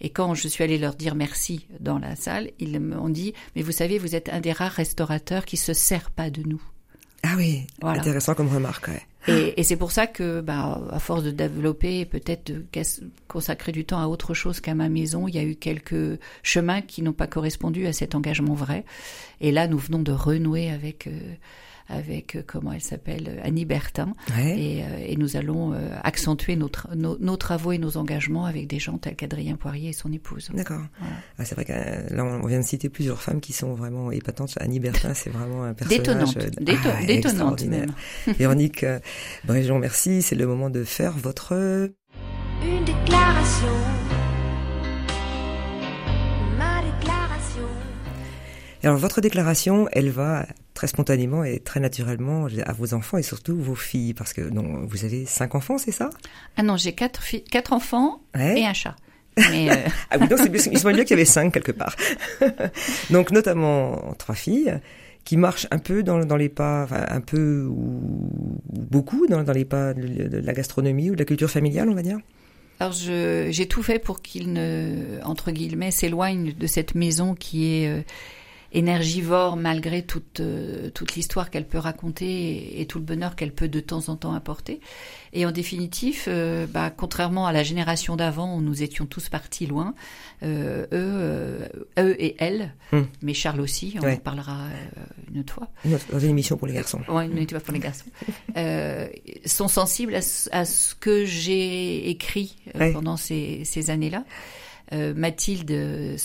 Et 0.00 0.10
quand 0.10 0.34
je 0.34 0.48
suis 0.48 0.64
allée 0.64 0.78
leur 0.78 0.94
dire 0.94 1.14
merci 1.14 1.66
dans 1.78 1.98
la 1.98 2.16
salle, 2.16 2.50
ils 2.58 2.80
m'ont 2.80 3.08
dit, 3.08 3.34
mais 3.54 3.62
vous 3.62 3.72
savez, 3.72 3.98
vous 3.98 4.14
êtes 4.14 4.28
un 4.28 4.40
des 4.40 4.52
rares 4.52 4.72
restaurateurs 4.72 5.44
qui 5.44 5.56
se 5.56 5.72
sert 5.72 6.10
pas 6.10 6.30
de 6.30 6.42
nous. 6.42 6.62
Ah 7.22 7.34
oui, 7.36 7.66
intéressant 7.82 8.34
comme 8.34 8.48
remarque. 8.48 8.88
Ouais. 8.88 9.02
Et, 9.28 9.60
et 9.60 9.62
c'est 9.62 9.76
pour 9.76 9.92
ça 9.92 10.06
que, 10.06 10.40
bah, 10.40 10.80
à 10.90 10.98
force 10.98 11.22
de 11.22 11.30
développer, 11.30 12.06
peut-être 12.06 12.46
de 12.46 12.64
consacrer 13.28 13.72
du 13.72 13.84
temps 13.84 14.00
à 14.00 14.06
autre 14.06 14.32
chose 14.32 14.60
qu'à 14.60 14.74
ma 14.74 14.88
maison, 14.88 15.28
il 15.28 15.34
y 15.34 15.38
a 15.38 15.42
eu 15.42 15.54
quelques 15.54 16.18
chemins 16.42 16.80
qui 16.80 17.02
n'ont 17.02 17.12
pas 17.12 17.26
correspondu 17.26 17.86
à 17.86 17.92
cet 17.92 18.14
engagement 18.14 18.54
vrai. 18.54 18.86
Et 19.42 19.52
là, 19.52 19.68
nous 19.68 19.76
venons 19.76 20.02
de 20.02 20.12
renouer 20.12 20.70
avec 20.70 21.06
euh, 21.06 21.34
avec 21.90 22.36
euh, 22.36 22.42
comment 22.46 22.72
elle 22.72 22.80
s'appelle 22.80 23.28
euh, 23.28 23.40
Annie 23.42 23.64
Bertin 23.64 24.12
et, 24.38 24.82
euh, 24.82 25.04
et, 25.06 25.16
nous 25.16 25.36
allons 25.36 25.74
accentuer 26.02 26.56
nos, 26.56 26.70
nos, 26.94 27.36
travaux 27.36 27.72
et 27.72 27.78
nos 27.78 27.96
engagements 27.96 28.46
avec 28.46 28.66
des 28.66 28.78
gens 28.78 28.96
tels 28.96 29.16
qu'Adrien 29.16 29.56
Poirier 29.56 29.90
et 29.90 29.92
son 29.92 30.12
épouse. 30.12 30.50
D'accord. 30.54 30.82
Ah, 31.38 31.44
c'est 31.44 31.54
vrai 31.54 31.64
que 31.64 32.14
là 32.14 32.24
on 32.24 32.46
vient 32.46 32.60
de 32.60 32.64
citer 32.64 32.88
plusieurs 32.88 33.20
femmes 33.20 33.40
qui 33.40 33.52
sont 33.52 33.74
vraiment 33.74 34.10
épatantes. 34.10 34.54
Annie 34.60 34.80
Bertin 34.80 35.14
c'est 35.14 35.30
vraiment 35.30 35.64
un 35.64 35.74
personnage 35.74 36.32
détonnante, 36.60 37.06
détonnante 37.06 37.64
même. 37.64 37.92
Véronique 38.38 38.84
Bréjon, 39.44 39.78
merci. 39.78 40.22
C'est 40.22 40.36
le 40.36 40.46
moment 40.46 40.70
de 40.70 40.84
faire 40.84 41.12
votre 41.12 41.90
une 42.62 42.84
déclaration. 42.84 43.74
Ma 46.58 46.82
déclaration. 46.82 47.68
Alors 48.82 48.96
votre 48.96 49.20
déclaration, 49.20 49.88
elle 49.92 50.10
va 50.10 50.46
très 50.80 50.86
spontanément 50.86 51.44
et 51.44 51.58
très 51.58 51.78
naturellement 51.78 52.46
à 52.64 52.72
vos 52.72 52.94
enfants 52.94 53.18
et 53.18 53.22
surtout 53.22 53.54
vos 53.54 53.74
filles 53.74 54.14
Parce 54.14 54.32
que 54.32 54.40
non, 54.40 54.86
vous 54.86 55.04
avez 55.04 55.26
cinq 55.26 55.54
enfants, 55.54 55.76
c'est 55.76 55.92
ça? 55.92 56.08
Ah 56.56 56.62
non, 56.62 56.78
j'ai 56.78 56.94
quatre, 56.94 57.22
filles, 57.22 57.44
quatre 57.44 57.74
enfants 57.74 58.22
et 58.34 58.64
un 58.64 58.72
chat. 58.72 58.96
Mais 59.36 59.70
euh... 59.70 59.74
ah 60.10 60.16
oui, 60.18 60.26
donc 60.26 60.40
il 60.50 60.78
semble 60.78 60.94
bien 60.94 61.04
qu'il 61.04 61.10
y 61.10 61.20
avait 61.20 61.26
cinq 61.26 61.52
quelque 61.52 61.72
part. 61.72 61.94
donc 63.10 63.30
notamment 63.30 64.14
trois 64.16 64.34
filles 64.34 64.80
qui 65.24 65.36
marchent 65.36 65.66
un 65.70 65.76
peu 65.76 66.02
dans, 66.02 66.24
dans 66.24 66.38
les 66.38 66.48
pas, 66.48 66.84
enfin, 66.84 67.04
un 67.10 67.20
peu 67.20 67.66
ou 67.66 68.00
beaucoup 68.72 69.26
dans, 69.26 69.42
dans 69.42 69.52
les 69.52 69.66
pas 69.66 69.92
de 69.92 70.38
la 70.38 70.54
gastronomie 70.54 71.10
ou 71.10 71.14
de 71.14 71.18
la 71.18 71.26
culture 71.26 71.50
familiale, 71.50 71.90
on 71.90 71.94
va 71.94 72.02
dire? 72.02 72.20
Alors 72.78 72.94
j'ai 72.94 73.66
tout 73.68 73.82
fait 73.82 73.98
pour 73.98 74.22
qu'ils 74.22 74.54
ne, 74.54 75.20
entre 75.24 75.50
guillemets, 75.50 75.90
s'éloignent 75.90 76.54
de 76.58 76.66
cette 76.66 76.94
maison 76.94 77.34
qui 77.34 77.74
est 77.74 77.88
euh, 77.88 78.00
énergivore 78.72 79.56
malgré 79.56 80.02
toute, 80.02 80.40
euh, 80.40 80.90
toute 80.90 81.14
l'histoire 81.14 81.50
qu'elle 81.50 81.66
peut 81.66 81.78
raconter 81.78 82.80
et, 82.80 82.86
tout 82.86 82.98
le 82.98 83.04
bonheur 83.04 83.36
qu'elle 83.36 83.52
peut 83.52 83.68
de 83.68 83.80
temps 83.80 84.08
en 84.08 84.16
temps 84.16 84.32
apporter. 84.34 84.80
Et 85.32 85.46
en 85.46 85.50
définitive, 85.50 86.24
euh, 86.28 86.66
bah, 86.66 86.90
contrairement 86.90 87.46
à 87.46 87.52
la 87.52 87.62
génération 87.62 88.16
d'avant 88.16 88.56
où 88.56 88.60
nous 88.60 88.82
étions 88.82 89.06
tous 89.06 89.28
partis 89.28 89.66
loin, 89.66 89.94
euh, 90.42 90.86
eux, 90.92 91.68
eux 91.98 92.16
et 92.18 92.36
elles, 92.38 92.74
hmm. 92.92 93.02
mais 93.22 93.34
Charles 93.34 93.60
aussi, 93.60 93.96
on 94.02 94.08
en 94.08 94.16
parlera 94.16 94.66
une 95.32 95.40
autre 95.40 95.54
fois. 95.54 95.68
Dans 96.10 96.18
une 96.18 96.30
émission 96.30 96.56
pour 96.56 96.66
les 96.66 96.74
garçons. 96.74 97.00
Oui, 97.08 97.26
une 97.26 97.36
émission 97.36 97.60
pour 97.60 97.74
les 97.74 97.80
garçons. 97.80 98.06
sont 99.46 99.68
sensibles 99.68 100.14
à, 100.14 100.64
ce 100.64 100.94
que 100.94 101.24
j'ai 101.24 102.08
écrit 102.08 102.56
pendant 102.92 103.16
ces, 103.16 103.64
ces 103.64 103.90
années-là. 103.90 104.24
Euh, 104.92 105.14
Mathilde 105.14 105.70
euh, 105.70 106.16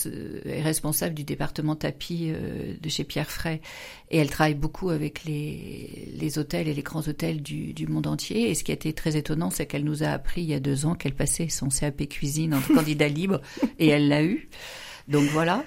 est 0.46 0.62
responsable 0.62 1.14
du 1.14 1.24
département 1.24 1.76
tapis 1.76 2.30
euh, 2.30 2.74
de 2.82 2.90
chez 2.90 3.04
Pierre 3.04 3.30
Fray 3.30 3.62
et 4.10 4.18
elle 4.18 4.30
travaille 4.30 4.56
beaucoup 4.56 4.90
avec 4.90 5.24
les, 5.24 6.12
les 6.18 6.40
hôtels 6.40 6.68
et 6.68 6.74
les 6.74 6.82
grands 6.82 7.08
hôtels 7.08 7.42
du, 7.42 7.74
du 7.74 7.88
monde 7.88 8.08
entier. 8.08 8.50
Et 8.50 8.56
ce 8.56 8.64
qui 8.64 8.72
a 8.72 8.74
été 8.74 8.94
très 8.94 9.18
étonnant, 9.18 9.50
c'est 9.52 9.66
qu'elle 9.66 9.84
nous 9.84 10.04
a 10.04 10.08
appris 10.08 10.42
il 10.42 10.48
y 10.48 10.54
a 10.54 10.60
deux 10.60 10.86
ans 10.86 10.96
qu'elle 10.96 11.14
passait 11.14 11.50
son 11.50 11.70
CAP 11.70 12.08
cuisine 12.10 12.56
en 12.56 12.62
candidat 12.74 13.08
libre 13.08 13.42
et 13.78 13.88
elle 13.88 14.08
l'a 14.08 14.24
eu. 14.24 14.50
Donc 15.08 15.26
voilà. 15.26 15.64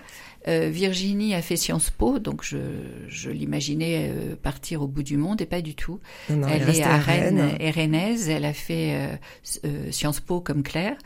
Euh, 0.47 0.69
Virginie 0.71 1.35
a 1.35 1.43
fait 1.43 1.57
Sciences 1.57 1.91
Po, 1.91 2.19
donc 2.19 2.43
je, 2.43 2.57
je 3.09 3.29
l'imaginais 3.31 4.11
euh, 4.11 4.37
partir 4.37 4.83
au 4.83 4.87
bout 4.87 5.03
du 5.03 5.17
monde 5.17 5.41
et 5.43 5.47
pas 5.47 5.61
du 5.61 5.75
tout. 5.75 6.01
elle, 6.31 6.69
est 6.69 6.83
à 6.83 6.97
Rennes, 6.97 7.57
et 7.59 7.71
rennaise. 7.71 8.29
Elle 8.29 8.45
a 8.45 8.53
fait 8.53 9.19
euh, 9.65 9.91
Sciences 9.91 10.21
Po 10.21 10.41
comme 10.41 10.63
Claire. 10.63 10.97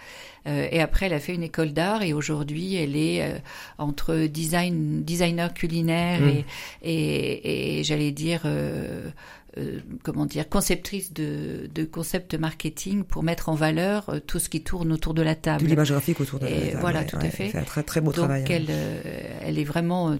Et 0.46 0.80
après, 0.80 1.06
elle 1.06 1.12
a 1.12 1.20
fait 1.20 1.34
une 1.34 1.42
école 1.42 1.72
d'art 1.72 2.02
et 2.02 2.12
aujourd'hui, 2.12 2.74
elle 2.74 2.96
est 2.96 3.42
entre 3.78 4.26
design, 4.26 5.02
designer 5.04 5.54
culinaire 5.54 6.20
mmh. 6.20 6.28
et, 6.28 6.44
et, 6.82 7.78
et 7.78 7.84
j'allais 7.84 8.10
dire 8.10 8.42
euh, 9.58 9.80
comment 10.02 10.24
dire, 10.24 10.48
conceptrice 10.48 11.12
de, 11.12 11.68
de 11.74 11.84
concepts 11.84 12.34
marketing 12.34 13.04
pour 13.04 13.22
mettre 13.22 13.50
en 13.50 13.54
valeur 13.54 14.08
euh, 14.08 14.18
tout 14.18 14.38
ce 14.38 14.48
qui 14.48 14.62
tourne 14.62 14.90
autour 14.92 15.12
de 15.12 15.20
la 15.20 15.34
table. 15.34 15.64
De 15.64 15.68
l'image 15.68 15.90
graphique 15.90 16.20
autour 16.22 16.38
de 16.38 16.46
la 16.46 16.50
table. 16.50 16.78
Voilà, 16.80 17.04
tout 17.04 17.16
à 17.16 17.28
fait. 17.28 17.44
Elle 17.44 17.50
fait 17.50 17.58
un 17.58 17.64
très 17.64 17.82
très 17.82 18.00
beau 18.00 18.12
Donc 18.12 18.14
travail. 18.14 18.44
Elle, 18.48 18.68
euh, 18.70 19.02
elle 19.42 19.58
est 19.58 19.64
vraiment 19.64 20.16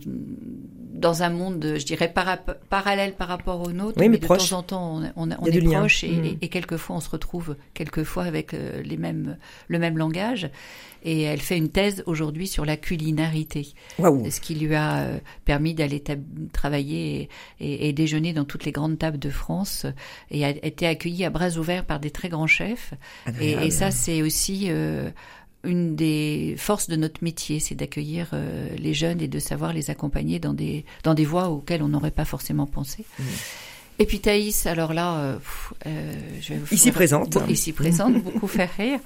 dans 1.03 1.23
un 1.23 1.31
monde, 1.31 1.75
je 1.79 1.85
dirais, 1.85 2.13
parallèle 2.71 3.15
par 3.15 3.29
rapport 3.29 3.61
au 3.61 3.73
nôtre. 3.73 4.01
Oui, 4.01 4.09
mais, 4.09 4.19
de 4.19 4.27
temps 4.27 4.53
en 4.53 4.63
temps, 4.63 5.03
on, 5.17 5.29
on, 5.31 5.45
est 5.45 5.61
proche 5.61 6.05
et, 6.05 6.09
mm. 6.09 6.39
et, 6.41 6.49
quelquefois 6.49 6.97
on 6.97 7.01
se 7.01 7.11
retrouve 7.11 7.57
quelquefois 7.75 8.25
avec 8.25 8.53
les 8.53 8.97
mêmes, 8.97 9.37
le 9.69 9.79
même 9.79 9.99
langage 9.99 10.51
et 11.05 11.23
elle 11.23 11.41
fait 11.41 11.57
une 11.57 11.69
thèse 11.69 12.03
aujourd'hui 12.07 12.47
sur 12.47 12.65
la 12.65 12.77
culinarité, 12.77 13.69
ce 13.99 14.41
qui 14.41 14.55
lui 14.55 14.75
a 14.75 14.99
euh, 14.99 15.19
permis 15.45 15.75
d'aller 15.75 16.03
travailler 16.53 17.29
et, 17.61 17.89
et, 17.89 17.93
déjeuner 17.93 18.33
dans 18.33 18.45
toutes 18.45 18.65
les 18.65 18.73
grandes 18.73 18.99
tables 18.99 19.19
de 19.19 19.31
France 19.31 19.87
et 20.31 20.45
a 20.45 20.51
été 20.51 20.87
accueillie 20.87 21.25
à 21.25 21.31
bras 21.31 21.57
ouverts 21.57 21.85
par 21.85 21.99
des 21.99 22.11
très 22.11 22.29
grands 22.29 22.47
chefs. 22.47 22.95
Et, 23.41 23.53
et, 23.53 23.71
ça, 23.71 23.91
c'est 23.91 24.23
aussi 24.23 24.67
euh, 24.69 25.11
une 25.65 25.95
des 25.95 26.55
forces 26.59 26.89
de 26.89 26.97
notre 26.97 27.23
métier, 27.23 27.61
c'est 27.61 27.75
d'accueillir 27.75 28.31
euh, 28.33 28.69
les 28.77 28.95
jeunes 28.95 29.21
et 29.21 29.29
de 29.29 29.39
savoir 29.39 29.73
les 29.73 29.91
accompagner 29.91 30.39
dans 30.39 30.55
des 30.55 30.85
dans 31.05 31.15
des 31.15 31.25
voies 31.25 31.49
auxquelles 31.49 31.83
on 31.83 31.89
n'aurait 31.89 32.11
pas 32.11 32.25
forcément 32.25 32.67
pensé. 32.67 33.05
Mmh. 33.19 33.23
Et 33.99 34.07
puis 34.07 34.21
Thaïs, 34.21 34.67
alors 34.67 34.95
là, 34.95 35.39
euh, 35.87 36.13
je 36.41 36.55
vais 36.55 36.59
vous 36.59 36.75
ici 36.75 36.91
présente, 36.91 37.39
ici 37.49 37.73
présente, 37.73 38.15
beaucoup 38.23 38.47
faire 38.49 38.71
rire. 38.77 38.99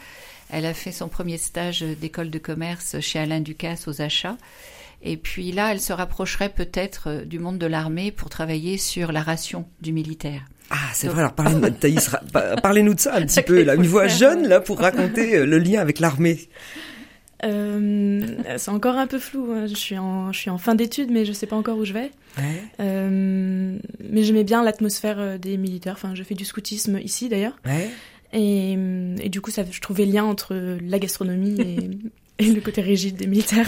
Elle 0.48 0.64
a 0.64 0.74
fait 0.74 0.92
son 0.92 1.08
premier 1.08 1.38
stage 1.38 1.82
d'école 1.82 2.30
de 2.30 2.38
commerce 2.38 3.00
chez 3.00 3.18
Alain 3.18 3.40
Ducasse 3.40 3.88
aux 3.88 4.00
achats. 4.00 4.36
Et 5.02 5.16
puis 5.16 5.52
là, 5.52 5.72
elle 5.72 5.80
se 5.80 5.92
rapprocherait 5.92 6.48
peut-être 6.48 7.08
euh, 7.08 7.24
du 7.24 7.38
monde 7.38 7.58
de 7.58 7.66
l'armée 7.66 8.10
pour 8.10 8.30
travailler 8.30 8.78
sur 8.78 9.12
la 9.12 9.22
ration 9.22 9.66
du 9.80 9.92
militaire. 9.92 10.42
Ah, 10.70 10.76
c'est 10.92 11.08
vrai. 11.08 11.20
Alors, 11.20 11.32
parlez-nous 11.32 11.60
parlez 12.60 12.82
de 12.82 13.00
ça 13.00 13.14
un 13.14 13.22
petit 13.26 13.42
peu. 13.42 13.62
Là, 13.62 13.74
une 13.74 13.86
voix 13.86 14.08
jeune 14.08 14.46
là 14.46 14.60
pour 14.60 14.78
raconter 14.78 15.36
euh, 15.36 15.46
le 15.46 15.58
lien 15.58 15.80
avec 15.80 16.00
l'armée. 16.00 16.48
Euh, 17.44 18.26
c'est 18.56 18.70
encore 18.70 18.96
un 18.96 19.06
peu 19.06 19.18
flou. 19.18 19.52
Hein. 19.52 19.66
Je 19.66 19.74
suis 19.74 19.98
en, 19.98 20.32
je 20.32 20.38
suis 20.38 20.50
en 20.50 20.58
fin 20.58 20.74
d'études, 20.74 21.10
mais 21.10 21.24
je 21.24 21.32
sais 21.32 21.46
pas 21.46 21.56
encore 21.56 21.78
où 21.78 21.84
je 21.84 21.92
vais. 21.92 22.10
Ouais. 22.38 22.62
Euh, 22.80 23.78
mais 24.10 24.22
j'aimais 24.22 24.44
bien 24.44 24.62
l'atmosphère 24.62 25.38
des 25.38 25.56
militaires. 25.56 25.94
Enfin, 25.94 26.14
je 26.14 26.22
fais 26.22 26.34
du 26.34 26.44
scoutisme 26.44 26.98
ici 26.98 27.28
d'ailleurs. 27.28 27.56
Ouais. 27.64 27.90
Et, 28.32 28.72
et, 29.20 29.28
du 29.28 29.40
coup, 29.40 29.50
ça, 29.50 29.62
je 29.70 29.80
trouvais 29.80 30.04
lien 30.04 30.24
entre 30.24 30.54
la 30.82 30.98
gastronomie 30.98 32.00
et, 32.38 32.52
le 32.52 32.60
côté 32.60 32.82
rigide 32.82 33.16
des 33.16 33.26
militaires. 33.26 33.66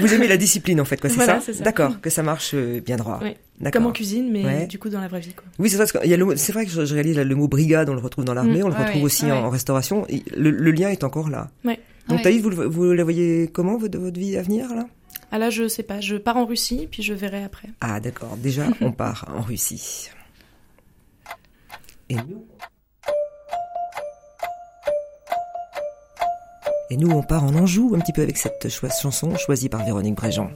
vous, 0.00 0.14
aimez, 0.14 0.28
la 0.28 0.36
discipline 0.36 0.80
en 0.80 0.84
fait, 0.84 1.00
quoi, 1.00 1.10
c'est 1.10 1.24
ça, 1.24 1.40
ça 1.40 1.52
D'accord, 1.62 2.00
que 2.00 2.10
ça 2.10 2.22
marche 2.22 2.52
euh, 2.54 2.80
bien 2.80 2.96
droit. 2.96 3.20
Oui. 3.22 3.34
Comme 3.70 3.86
en 3.86 3.92
cuisine, 3.92 4.30
mais 4.32 4.66
du 4.66 4.78
coup 4.78 4.88
dans 4.88 5.00
la 5.00 5.08
vraie 5.08 5.20
vie. 5.20 5.34
Quoi. 5.34 5.44
Oui, 5.58 5.70
c'est 5.70 5.76
vrai 6.52 6.64
que 6.64 6.70
je, 6.70 6.84
je 6.84 6.94
réalise 6.94 7.18
le 7.18 7.34
mot 7.34 7.48
brigade, 7.48 7.88
on 7.88 7.94
le 7.94 8.00
retrouve 8.00 8.24
dans 8.24 8.34
l'armée, 8.34 8.60
mm. 8.60 8.64
on 8.64 8.68
le 8.68 8.74
retrouve 8.74 9.02
aussi 9.04 9.30
en, 9.30 9.48
restauration. 9.48 10.06
Le, 10.36 10.50
le, 10.50 10.70
lien 10.72 10.88
est 10.88 11.04
encore 11.04 11.30
là. 11.30 11.50
Ouais. 11.64 11.78
Donc 12.08 12.22
Thaïs, 12.22 12.42
vous, 12.42 12.50
vous 12.50 12.92
la 12.92 13.04
voyez 13.04 13.48
comment 13.52 13.76
votre, 13.76 13.98
votre 13.98 14.18
vie 14.18 14.36
à 14.36 14.42
venir 14.42 14.74
là? 14.74 14.86
Ah 15.30 15.38
là, 15.38 15.50
je 15.50 15.66
sais 15.66 15.82
pas. 15.82 16.00
Je 16.00 16.16
pars 16.16 16.36
en 16.36 16.44
Russie, 16.44 16.86
puis 16.90 17.02
je 17.02 17.14
verrai 17.14 17.42
après. 17.42 17.68
Ah 17.80 18.00
d'accord. 18.00 18.36
Déjà, 18.36 18.66
on 18.80 18.92
part 18.92 19.26
en 19.36 19.40
Russie. 19.40 20.10
Et 22.08 22.16
nous 22.16 22.44
Et 26.90 26.96
nous, 26.96 27.10
on 27.10 27.22
part 27.22 27.44
en 27.44 27.54
Anjou 27.54 27.92
un 27.94 27.98
petit 27.98 28.12
peu 28.12 28.22
avec 28.22 28.36
cette 28.36 28.68
chanson 28.68 29.34
choisie 29.36 29.68
par 29.68 29.84
Véronique 29.84 30.16
Bréjean. 30.16 30.50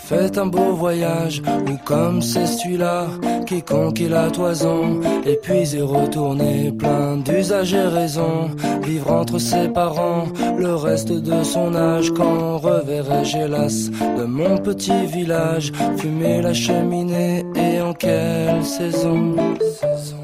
Fait 0.00 0.38
un 0.38 0.46
beau 0.46 0.72
voyage, 0.72 1.42
ou 1.68 1.76
comme 1.84 2.22
c'est 2.22 2.46
celui-là 2.46 3.06
qui 3.46 3.62
conquit 3.62 4.08
la 4.08 4.30
toison, 4.30 5.00
et 5.24 5.36
puis 5.42 5.76
est 5.76 5.82
retourné 5.82 6.72
plein 6.72 7.16
d'usages 7.16 7.74
et 7.74 7.86
raisons, 7.86 8.50
vivre 8.82 9.12
entre 9.12 9.38
ses 9.38 9.68
parents, 9.68 10.24
le 10.58 10.74
reste 10.74 11.12
de 11.12 11.42
son 11.42 11.74
âge, 11.74 12.10
quand 12.10 12.58
reverrai-je 12.58 13.38
hélas 13.38 13.90
de 13.90 14.24
mon 14.24 14.58
petit 14.58 15.06
village, 15.06 15.72
fumer 15.96 16.42
la 16.42 16.54
cheminée, 16.54 17.44
et 17.54 17.80
en 17.80 17.92
quelle 17.92 18.64
saison, 18.64 19.36
saison 19.58 20.20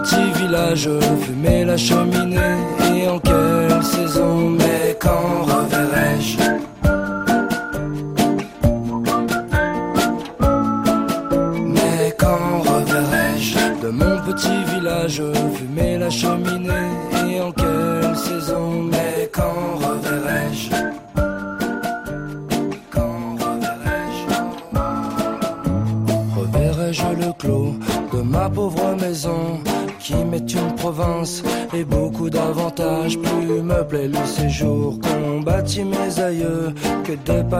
petit 0.00 0.29
village, 0.74 0.88
fumer 1.22 1.64
la 1.64 1.76
cheminée 1.76 2.36
et 2.94 3.08
en 3.08 3.18
quelle 3.18 3.49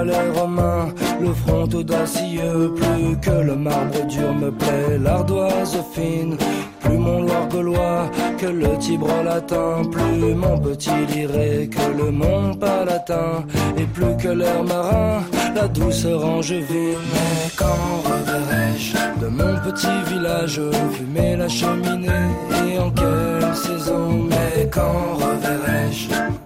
palais 0.00 0.30
romains, 0.34 0.88
le 1.20 1.32
front 1.34 1.68
audacieux. 1.80 2.72
Plus 2.76 3.16
que 3.20 3.36
le 3.48 3.56
marbre 3.56 4.06
dur 4.06 4.32
me 4.34 4.50
plaît, 4.50 4.98
l'ardoise 5.02 5.76
fine. 5.94 6.36
Plus 6.80 6.98
mon 6.98 7.20
Loire 7.22 7.48
gaulois 7.48 8.10
que 8.38 8.46
le 8.46 8.78
Tibre 8.78 9.22
latin, 9.24 9.82
plus 9.92 10.34
mon 10.34 10.58
petit 10.58 11.00
liré 11.12 11.68
que 11.74 12.02
le 12.02 12.10
mont 12.10 12.54
palatin, 12.54 13.44
et 13.76 13.84
plus 13.96 14.16
que 14.22 14.28
l'air 14.28 14.62
marin, 14.64 15.22
la 15.54 15.68
douceur 15.68 16.24
angevine. 16.24 17.04
Mais 17.14 17.50
quand 17.56 17.90
reverrai-je 18.10 18.96
de 19.22 19.28
mon 19.28 19.54
petit 19.66 19.98
village 20.10 20.60
fumer 20.94 21.36
la 21.36 21.48
cheminée 21.48 22.28
et 22.66 22.78
en 22.78 22.90
quelle 22.90 23.54
saison? 23.54 24.04
Mais 24.30 24.68
quand 24.70 25.16
reverrai-je 25.24 26.39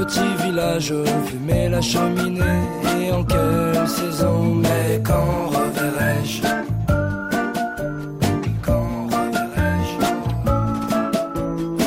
petit 0.00 0.34
village 0.44 0.94
fumer 1.26 1.68
la 1.68 1.80
cheminée. 1.80 2.62
Et 3.00 3.12
en 3.12 3.22
quelle 3.24 3.86
saison 3.86 4.54
Mais 4.54 5.00
quand 5.08 5.48
reverrai-je? 5.56 6.42
Quand 8.66 8.88
reverrai-je? 9.14 9.96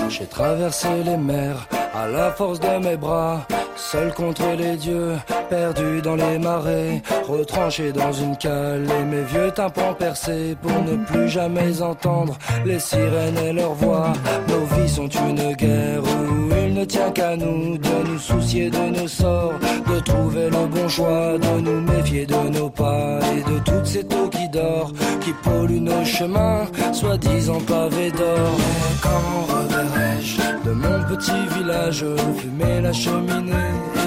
J'ai 0.10 0.28
traversé 0.28 0.90
les 1.04 1.18
mers 1.18 1.68
à 1.96 2.08
la 2.08 2.32
force 2.32 2.60
de 2.60 2.78
mes 2.86 2.98
bras, 2.98 3.48
seul 3.94 4.12
contre 4.12 4.42
les 4.58 4.76
dieux, 4.76 5.14
perdu 5.52 6.02
dans 6.02 6.16
les 6.16 6.40
marais, 6.40 7.04
retranché 7.28 7.92
dans 7.92 8.12
une 8.12 8.36
cale 8.38 8.88
et 8.90 9.04
mes 9.04 9.22
vieux 9.22 9.52
tympans 9.52 9.94
percés 9.94 10.58
pour 10.60 10.82
ne 10.82 10.96
plus 11.06 11.30
jamais 11.30 11.80
entendre 11.80 12.36
les 12.66 12.80
sirènes 12.80 13.38
et 13.38 13.54
leurs 13.54 13.76
voix. 13.76 14.12
Nos 14.48 14.66
vies 14.74 14.90
sont 14.90 15.08
une 15.08 15.54
guerre 15.54 16.02
où 16.02 16.50
il 16.66 16.74
ne 16.74 16.86
tient 16.86 17.12
qu'à 17.12 17.36
nous 17.36 17.78
de 17.78 17.96
nous 18.08 18.18
soucier 18.18 18.72
de 18.72 18.84
nos 18.98 19.08
sorts, 19.08 19.60
de 19.88 20.00
trouver 20.00 20.50
le 20.50 20.66
bon 20.66 20.90
choix, 20.90 21.38
de 21.38 21.62
nous 21.62 21.82
méfier 21.82 22.26
de 22.26 22.50
nos 22.58 22.72
pas 22.72 23.20
et 23.38 23.44
de 23.52 23.60
toutes 23.60 23.86
ces 23.86 24.02
eaux 24.02 24.30
qui 24.32 24.50
dorent, 24.50 24.92
qui 25.22 25.34
polluent 25.44 25.88
nos 25.92 26.04
chemins, 26.04 26.66
soi-disant 26.94 27.62
pavés 27.68 28.12
d'or. 28.12 28.58
quand 29.04 29.54
reverrai-je 29.54 30.43
de 30.66 30.72
mon 30.72 31.04
petit 31.04 31.48
village, 31.58 32.06
fumer 32.38 32.82
la 32.82 32.94
cheminée. 32.94 33.54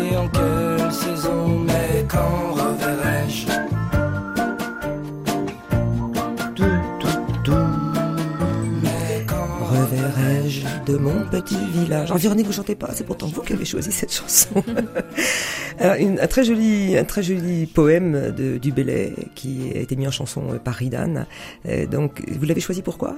Et 0.02 0.16
en 0.16 0.28
quelle 0.28 0.92
saison, 0.92 1.58
mais 1.60 2.04
quand 2.08 2.52
reverrai-je? 2.52 3.46
Reverrai-je 9.76 10.62
de 10.86 10.96
mon 10.96 11.24
petit 11.28 11.58
village. 11.72 12.12
Véronique, 12.12 12.46
vous 12.46 12.52
chantez 12.52 12.74
pas, 12.74 12.90
c'est 12.94 13.04
pourtant 13.04 13.26
vous 13.26 13.42
qui 13.42 13.52
avez 13.52 13.64
choisi 13.64 13.92
cette 13.92 14.12
chanson. 14.12 14.62
un 15.80 16.26
très 16.26 16.44
joli, 16.44 16.96
un 16.96 17.04
très 17.04 17.22
joli 17.22 17.66
poème 17.66 18.32
de, 18.32 18.56
du 18.58 18.72
Bellay 18.72 19.12
qui 19.34 19.72
a 19.74 19.80
été 19.80 19.96
mis 19.96 20.06
en 20.06 20.10
chanson 20.10 20.42
par 20.64 20.74
Ridan. 20.74 21.26
Euh, 21.68 21.86
donc, 21.86 22.22
vous 22.28 22.46
l'avez 22.46 22.60
choisi 22.60 22.82
pourquoi? 22.82 23.14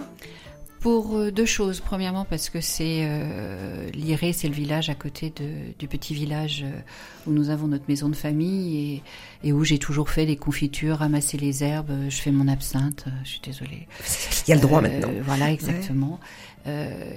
Pour 0.81 1.17
euh, 1.17 1.31
deux 1.31 1.47
choses. 1.47 1.81
Premièrement, 1.81 2.25
parce 2.25 2.51
que 2.51 2.61
c'est 2.61 3.01
euh, 3.03 3.91
Liré, 3.91 4.33
c'est 4.33 4.49
le 4.49 4.55
village 4.55 4.91
à 4.91 4.95
côté 4.95 5.33
de, 5.35 5.73
du 5.79 5.89
petit 5.89 6.15
village 6.15 6.65
euh, 6.65 6.81
où 7.27 7.33
nous 7.33 7.51
avons 7.51 7.69
notre 7.69 7.85
maison 7.89 8.09
de 8.09 8.17
famille 8.17 9.03
et, 9.43 9.49
et 9.49 9.53
où 9.53 9.65
j'ai 9.65 9.79
toujours 9.79 10.11
fait 10.11 10.25
les 10.25 10.37
confitures, 10.37 10.99
ramasser 10.99 11.37
les 11.37 11.65
herbes. 11.65 11.93
Je 12.09 12.17
fais 12.17 12.31
mon 12.31 12.49
absinthe. 12.49 13.07
Je 13.25 13.29
suis 13.31 13.41
désolée. 13.43 13.87
Il 14.47 14.51
y 14.51 14.53
a 14.53 14.57
le 14.57 14.63
droit 14.63 14.81
maintenant. 14.81 15.11
Voilà, 15.25 15.53
exactement. 15.53 16.21
Euh, 16.23 16.48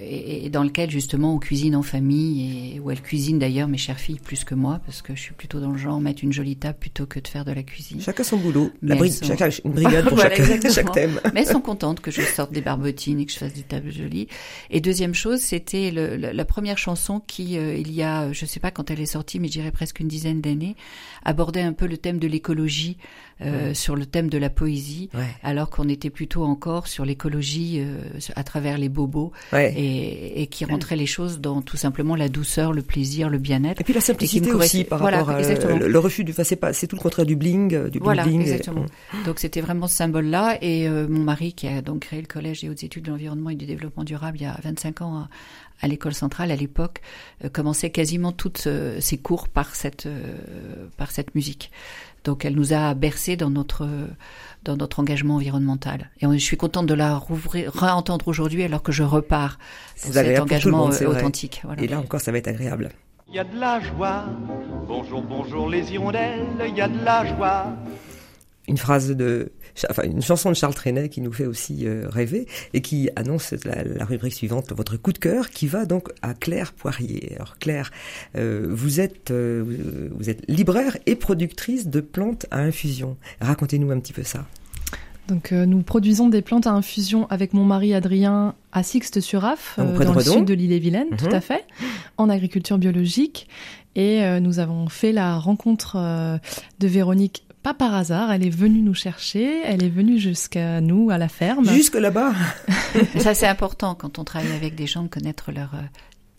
et, 0.02 0.50
dans 0.50 0.64
lequel 0.64 0.90
justement 0.90 1.36
on 1.36 1.40
cuisine 1.40 1.76
en 1.76 1.84
famille 1.84 2.76
et 2.76 2.80
où 2.80 2.92
elle 2.92 3.02
cuisine 3.02 3.40
d'ailleurs 3.40 3.68
mes 3.68 3.78
chères 3.78 4.00
filles 4.00 4.20
plus 4.20 4.44
que 4.44 4.56
moi 4.56 4.82
parce 4.86 5.02
que 5.02 5.16
je 5.16 5.22
suis 5.22 5.34
plutôt 5.34 5.60
dans 5.60 5.72
le 5.72 5.78
genre 5.78 6.00
mettre 6.02 6.24
une 6.24 6.34
jolie 6.34 6.58
table 6.58 6.78
plutôt 6.80 7.06
que 7.06 7.20
de 7.20 7.28
faire 7.28 7.46
de 7.46 7.52
la 7.52 7.64
cuisine. 7.64 8.02
Chacun 8.02 8.24
son 8.24 8.38
boulot, 8.38 8.72
la 8.82 8.98
chacun 9.10 9.50
une 9.64 9.72
brigade 9.72 10.08
pour 10.08 10.20
chaque 10.20 10.92
thème. 10.92 11.20
Mais 11.34 11.42
elles 11.42 11.48
sont 11.48 11.62
contentes 11.62 12.00
que 12.00 12.12
je 12.12 12.22
sorte 12.22 12.52
des 12.52 12.62
barbotines 12.62 13.20
et 13.20 13.26
que 13.26 13.32
je 13.32 13.38
fasse 13.38 13.54
des 13.54 13.64
tables 13.64 13.92
jolies. 13.92 14.28
Et 14.70 14.82
deuxième 14.82 15.14
chose, 15.14 15.40
c'était 15.40 15.92
la 15.92 16.46
première 16.46 16.78
chanson 16.78 17.20
qui, 17.20 17.58
euh, 17.58 17.76
il 17.76 17.92
y 17.92 18.04
a, 18.04 18.32
je 18.32 18.46
sais 18.46 18.60
pas 18.60 18.72
quand 18.72 18.92
elle 18.92 19.00
est 19.00 19.06
sortie, 19.06 19.40
mais 19.40 19.48
je 19.48 19.54
dirais 19.54 19.72
presque 19.72 20.00
une 20.00 20.08
dizaine 20.08 20.42
d'années, 20.42 20.76
abordait 21.24 21.62
un 21.62 21.74
peu 21.74 21.88
le 21.88 21.98
thème 21.98 22.20
de 22.20 22.28
l'écologie 22.28 22.98
euh, 23.42 23.74
sur 23.74 23.96
le 23.96 24.06
thème 24.06 24.30
de 24.30 24.38
la 24.38 24.50
poésie, 24.50 25.10
alors 25.42 25.70
qu'on 25.70 25.90
était 25.90 26.12
plutôt 26.12 26.44
encore 26.44 26.88
sur 26.88 27.06
l'écologie 27.06 27.80
euh, 27.80 27.98
à 28.36 28.44
travers 28.44 28.78
les 28.78 28.90
bobos 28.90 29.32
et, 29.54 30.42
et, 30.42 30.48
qui 30.48 30.66
rentrait 30.66 30.96
les 30.96 31.06
choses 31.06 31.40
dans 31.40 31.62
tout 31.62 31.78
simplement 31.78 32.16
la 32.16 32.30
douceur, 32.30 32.74
le 32.74 32.82
plaisir, 32.82 33.30
le 33.30 33.38
bien-être. 33.38 33.82
Et 33.82 33.84
puis 33.84 33.94
la 33.94 34.02
simplicité 34.02 34.52
aussi 34.52 34.84
par 34.84 35.00
rapport 35.00 35.30
à 35.30 35.42
le, 35.42 36.00
refus 36.00 36.24
du, 36.24 36.34
c'est 36.34 36.56
pas, 36.56 36.74
c'est 36.74 36.88
tout 36.88 36.96
le 36.96 37.02
contraire 37.02 37.26
du 37.26 37.36
bling, 37.36 37.74
euh, 37.74 37.90
du 37.90 38.00
voilà, 38.00 38.24
bling. 38.24 38.42
Exactement. 38.42 38.86
Donc 39.26 39.40
c'était 39.40 39.62
vraiment 39.62 39.88
ce 39.88 39.96
symbole-là 39.96 40.58
et 40.62 40.90
mon 40.90 41.24
mari 41.24 41.54
qui 41.54 41.68
a 41.68 41.82
donc 41.82 42.02
créé 42.02 42.22
le 42.22 42.28
collège 42.28 42.62
des 42.62 42.70
hautes 42.70 42.84
études 42.84 43.06
de 43.06 43.12
l'environnement 43.12 43.50
et 43.50 43.56
du 43.56 43.66
développement 43.66 44.04
durable 44.04 44.38
il 44.40 44.44
y 44.44 44.46
a 44.46 44.58
25 44.64 45.02
ans 45.02 45.28
à, 45.82 45.88
l'école 45.88 46.14
centrale 46.14 46.52
à 46.52 46.56
l'époque 46.56 47.02
commençait 47.54 47.90
quasiment 47.90 48.32
toutes 48.32 48.68
ses 49.00 49.18
cours 49.18 49.50
par 49.50 49.76
cette 49.76 50.08
par 50.98 51.12
cette 51.12 51.36
musique. 51.36 51.72
Donc 52.24 52.46
elle 52.46 52.56
nous 52.56 52.74
a 52.74 52.94
bercé 52.94 53.36
dans 53.36 53.50
notre 53.50 53.88
dans 54.64 54.78
notre 54.78 55.00
engagement 55.00 55.36
environnemental. 55.36 56.12
Et 56.20 56.28
je 56.32 56.38
suis 56.38 56.58
contente 56.58 56.86
de 56.86 56.94
la 56.94 57.18
rouvrir, 57.18 57.72
réentendre 57.74 58.28
aujourd'hui 58.28 58.64
alors 58.64 58.84
que 58.84 58.92
je 58.92 59.04
repars 59.04 59.58
dans 60.06 60.14
cet 60.14 60.40
engagement 60.40 60.92
euh, 60.92 61.06
authentique. 61.08 61.64
Et 61.80 61.88
là 61.88 62.00
encore, 62.00 62.22
ça 62.22 62.32
va 62.32 62.38
être 62.38 62.48
agréable. 62.48 62.90
Il 63.28 63.36
y 63.36 63.40
a 63.40 63.44
de 63.44 63.58
la 63.58 63.80
joie. 63.80 64.26
Bonjour, 64.88 65.22
bonjour 65.22 65.70
les 65.70 65.94
hirondelles. 65.94 66.46
Il 66.68 66.76
y 66.76 66.82
a 66.82 66.88
de 66.88 67.04
la 67.04 67.26
joie. 67.26 67.68
Une 68.68 68.78
phrase 68.78 69.10
de 69.10 69.52
enfin 69.90 70.04
une 70.04 70.22
chanson 70.22 70.50
de 70.50 70.56
Charles 70.56 70.74
Trenet 70.74 71.10
qui 71.10 71.22
nous 71.22 71.32
fait 71.32 71.46
aussi 71.46 71.86
euh, 71.86 72.08
rêver 72.10 72.48
et 72.74 72.82
qui 72.82 73.10
annonce 73.16 73.54
la, 73.66 74.06
rubrique 74.06 74.34
suivante, 74.34 74.72
votre 74.74 74.98
coup 74.98 75.14
de 75.14 75.18
cœur, 75.18 75.50
qui 75.50 75.68
va 75.68 75.86
donc 75.86 76.10
à 76.22 76.34
Claire 76.34 76.74
Poirier. 76.74 77.34
Alors 77.36 77.58
Claire, 77.58 77.92
euh, 78.36 78.68
vous 78.70 79.00
êtes 79.00 79.32
euh, 79.32 80.10
vous 80.16 80.30
êtes 80.30 80.44
libraire 80.48 80.98
et 81.06 81.16
productrice 81.16 81.88
de 81.88 82.02
plantes 82.02 82.46
à 82.52 82.60
infusion. 82.60 83.18
Racontez-nous 83.40 83.92
un 83.92 84.00
petit 84.00 84.14
peu 84.14 84.24
ça. 84.24 84.46
Donc 85.28 85.52
nous 85.52 85.82
produisons 85.82 86.28
des 86.28 86.42
plantes 86.42 86.68
à 86.68 86.72
infusion 86.72 87.26
avec 87.30 87.54
mon 87.54 87.64
mari 87.64 87.94
Adrien 87.94 88.54
à 88.74 88.84
Sixte-sur-Af, 88.84 89.76
Ah, 89.78 89.84
dans 89.84 90.14
le 90.14 90.20
sud 90.20 90.46
de 90.46 90.54
l'île-et-Vilaine, 90.54 91.08
tout 91.18 91.28
à 91.32 91.40
fait, 91.40 91.64
en 92.18 92.28
agriculture 92.28 92.78
biologique. 92.78 93.48
Et 93.96 94.24
nous 94.42 94.60
avons 94.60 94.90
fait 94.90 95.14
la 95.14 95.38
rencontre 95.38 96.40
de 96.80 96.88
Véronique 96.88 97.46
pas 97.64 97.74
par 97.74 97.94
hasard, 97.94 98.32
elle 98.32 98.46
est 98.46 98.50
venue 98.50 98.82
nous 98.82 98.94
chercher, 98.94 99.62
elle 99.66 99.84
est 99.84 99.90
venue 99.90 100.18
jusqu'à 100.18 100.82
nous 100.82 101.12
à 101.12 101.18
la 101.18 101.28
ferme. 101.28 101.70
Jusque 101.70 101.96
là-bas. 101.96 102.34
ça 103.20 103.34
c'est 103.34 103.48
important 103.48 103.96
quand 103.96 104.20
on 104.20 104.24
travaille 104.24 104.52
avec 104.54 104.76
des 104.76 104.88
gens 104.88 105.04
de 105.04 105.08
connaître 105.08 105.52
leur 105.52 105.76
euh, 105.76 105.82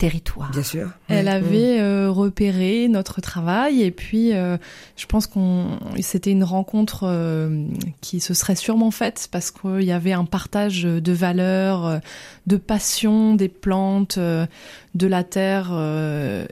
territoire. 0.03 0.51
Bien 0.51 0.63
sûr. 0.63 0.89
Elle 1.07 1.29
avait 1.29 1.79
euh, 1.79 2.11
repéré 2.11 2.89
notre 2.89 3.21
travail 3.21 3.83
et 3.83 3.91
puis 3.91 4.33
euh, 4.33 4.57
je 4.97 5.05
pense 5.05 5.27
qu'on 5.27 5.79
c'était 6.01 6.31
une 6.31 6.43
rencontre 6.43 7.03
euh, 7.05 7.67
qui 8.01 8.19
se 8.19 8.33
serait 8.33 8.57
sûrement 8.57 8.91
faite 8.91 9.29
parce 9.31 9.49
qu'il 9.49 9.83
y 9.83 9.93
avait 9.93 10.11
un 10.11 10.25
partage 10.25 10.83
de 10.83 11.13
valeurs, 11.13 12.01
de 12.47 12.57
passion 12.57 13.35
des 13.35 13.47
plantes, 13.47 14.17
euh, 14.17 14.45
de 14.93 15.07
la 15.07 15.23
terre 15.23 15.71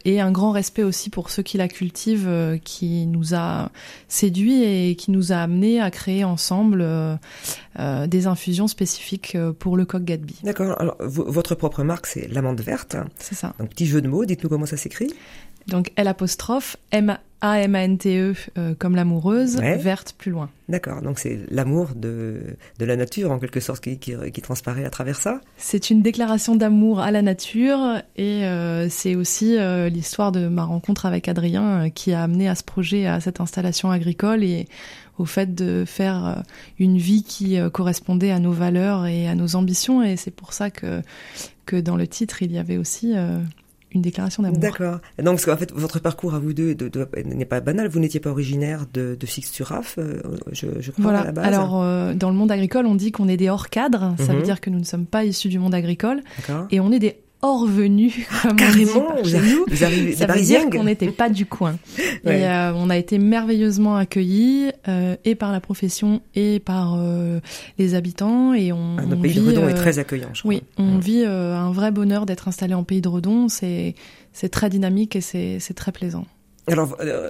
et 0.04 0.20
un 0.20 0.32
grand 0.32 0.52
respect 0.52 0.82
aussi 0.82 1.12
pour 1.12 1.30
ceux 1.30 1.44
qui 1.44 1.58
la 1.58 1.68
cultivent 1.68 2.60
qui 2.64 3.06
nous 3.06 3.36
a 3.36 3.70
séduit 4.08 4.64
et 4.64 4.96
qui 4.96 5.12
nous 5.12 5.32
a 5.32 5.36
amené 5.36 5.80
à 5.80 5.92
créer 5.92 6.24
ensemble 6.24 6.84
des 7.78 8.26
infusions 8.26 8.68
spécifiques 8.68 9.38
pour 9.60 9.78
le 9.78 9.86
coq 9.86 10.04
Gatsby. 10.04 10.40
D'accord. 10.42 10.76
Alors 10.82 10.96
votre 11.00 11.54
propre 11.54 11.84
marque 11.84 12.08
c'est 12.08 12.28
l'amande 12.30 12.62
verte. 12.62 12.96
C'est 13.20 13.36
ça. 13.42 13.54
Donc 13.60 13.70
petit 13.70 13.86
jeu 13.86 14.02
de 14.02 14.08
mots, 14.08 14.26
dites-nous 14.26 14.50
comment 14.50 14.66
ça 14.66 14.78
s'écrit. 14.78 15.12
Donc 15.68 15.92
L 15.96 16.08
apostrophe 16.08 16.76
M 16.92 17.18
A 17.42 17.60
M 17.62 17.76
A 17.76 17.84
N 17.84 17.98
T 18.00 18.18
E 18.20 18.34
euh, 18.58 18.74
comme 18.78 18.96
l'amoureuse, 18.96 19.58
Ouais. 19.58 19.78
verte 19.78 20.16
plus 20.18 20.32
loin. 20.32 20.50
D'accord. 20.70 21.02
Donc 21.04 21.20
c'est 21.20 21.40
l'amour 21.52 21.90
de, 21.96 22.42
de 22.80 22.86
la 22.86 22.96
nature 22.96 23.32
en 23.32 23.38
quelque 23.38 23.60
sorte 23.60 23.84
qui, 23.84 24.00
qui, 24.00 24.14
qui 24.34 24.42
transparaît 24.42 24.86
à 24.86 24.90
travers 24.90 25.16
ça. 25.18 25.40
C'est 25.58 25.92
une 25.92 26.02
déclaration 26.02 26.56
d'amour 26.56 27.00
à 27.00 27.12
la 27.12 27.22
nature 27.22 28.02
et 28.18 28.46
euh, 28.46 28.90
c'est 28.90 29.14
aussi 29.16 29.56
euh, 29.58 29.88
l'histoire 29.90 30.32
de 30.32 30.48
ma 30.48 30.64
rencontre 30.64 31.06
avec 31.06 31.28
Adrien 31.28 31.90
qui 31.92 32.12
a 32.14 32.24
amené 32.24 32.48
à 32.50 32.56
ce 32.56 32.64
projet, 32.64 33.06
à 33.06 33.20
cette 33.20 33.40
installation 33.40 33.92
agricole 33.92 34.44
et 34.44 34.68
au 35.20 35.26
fait 35.26 35.54
de 35.54 35.84
faire 35.86 36.42
une 36.80 36.98
vie 36.98 37.22
qui 37.24 37.56
correspondait 37.72 38.32
à 38.32 38.40
nos 38.40 38.52
valeurs 38.54 39.06
et 39.06 39.28
à 39.28 39.36
nos 39.36 39.56
ambitions 39.56 40.02
et 40.02 40.16
c'est 40.18 40.32
pour 40.32 40.54
ça 40.54 40.72
que 40.72 41.02
que 41.66 41.76
dans 41.80 41.96
le 41.96 42.08
titre 42.08 42.42
il 42.42 42.52
y 42.52 42.58
avait 42.58 42.78
aussi 42.78 43.14
euh, 43.16 43.40
une 43.94 44.02
déclaration 44.02 44.42
d'amour. 44.44 44.58
D'accord. 44.60 45.00
Donc, 45.18 45.36
parce 45.36 45.46
qu'en 45.46 45.58
fait, 45.58 45.72
votre 45.74 46.00
parcours 46.00 46.34
à 46.34 46.40
vous 46.40 46.54
deux 46.54 46.74
de- 46.76 46.88
de- 46.88 47.08
n'est 47.26 47.44
pas 47.46 47.60
banal. 47.60 47.90
Vous 47.90 48.00
n'étiez 48.00 48.22
pas 48.22 48.30
originaire 48.30 48.86
de, 48.94 49.18
de 49.20 49.26
euh, 49.98 50.22
je, 50.54 50.68
je 50.80 50.92
crois, 50.92 51.04
à 51.04 51.08
Voilà. 51.12 51.24
la 51.26 51.32
base. 51.34 51.46
Alors, 51.46 51.82
euh, 51.84 52.14
dans 52.14 52.30
le 52.30 52.36
monde 52.38 52.52
agricole, 52.54 52.86
on 52.86 52.96
dit 52.96 53.12
qu'on 53.12 53.28
est 53.28 53.36
des 53.36 53.50
hors 53.50 53.70
cadres. 53.70 54.16
Ça 54.18 54.32
Mhm. 54.32 54.40
veut 54.40 54.44
dire 54.46 54.62
que 54.62 54.70
nous 54.70 54.80
ne 54.80 54.86
sommes 54.86 55.06
pas 55.06 55.26
issus 55.26 55.50
du 55.50 55.60
monde 55.60 55.76
agricole 55.76 56.22
D'accord. 56.38 56.68
et 56.72 56.80
on 56.80 56.90
est 56.94 57.00
des 57.00 57.18
hors 57.42 57.66
venus. 57.66 58.14
Comme 58.42 58.52
on 58.52 58.56
dit 58.56 58.60
Carrément, 58.64 59.02
par 59.02 59.26
chez 59.26 59.36
arrivez- 59.36 59.54
nous. 59.56 59.66
vous 59.68 59.84
arrivez 59.84 60.16
Ça 60.16 60.28
veut 60.28 60.42
dire 60.42 60.70
qu'on 60.70 60.84
n'était 60.84 61.12
pas 61.12 61.30
du 61.30 61.46
coin. 61.46 61.78
Ouais. 62.24 62.42
Et 62.42 62.46
euh, 62.46 62.72
on 62.76 62.92
a 62.92 62.98
été 62.98 63.18
merveilleusement 63.18 63.96
accueillis 63.96 64.70
euh, 64.88 65.16
et 65.26 65.34
par 65.34 65.52
la 65.52 65.60
profession 65.60 66.22
et 66.36 66.60
par 66.60 66.96
euh, 67.00 67.40
les 67.80 67.96
habitants 67.96 68.54
et 68.54 68.72
on, 68.72 68.98
Ah, 69.00 69.06
Notre 69.06 69.18
on 69.18 69.22
pays 69.22 69.34
de 69.34 69.42
Redon 69.42 69.68
est 69.68 69.74
très 69.74 69.98
accueillant, 69.98 70.30
je 70.34 70.42
crois. 70.42 70.50
oui, 70.50 70.62
on 70.78 71.00
vit 71.00 71.26
un 71.26 71.72
vrai 71.72 71.90
bonheur 71.90 72.28
d'être 72.28 72.48
installé 72.48 72.76
en 72.76 72.84
pays 72.84 73.02
de 73.02 73.08
Redon. 73.10 73.50
C'est 73.50 73.96
c'est 74.34 74.50
très 74.50 74.70
dynamique 74.70 75.16
et 75.16 75.22
c'est 75.22 75.74
très 75.76 75.92
plaisant. 75.92 76.26
Alors, 76.68 76.96
euh, 77.02 77.30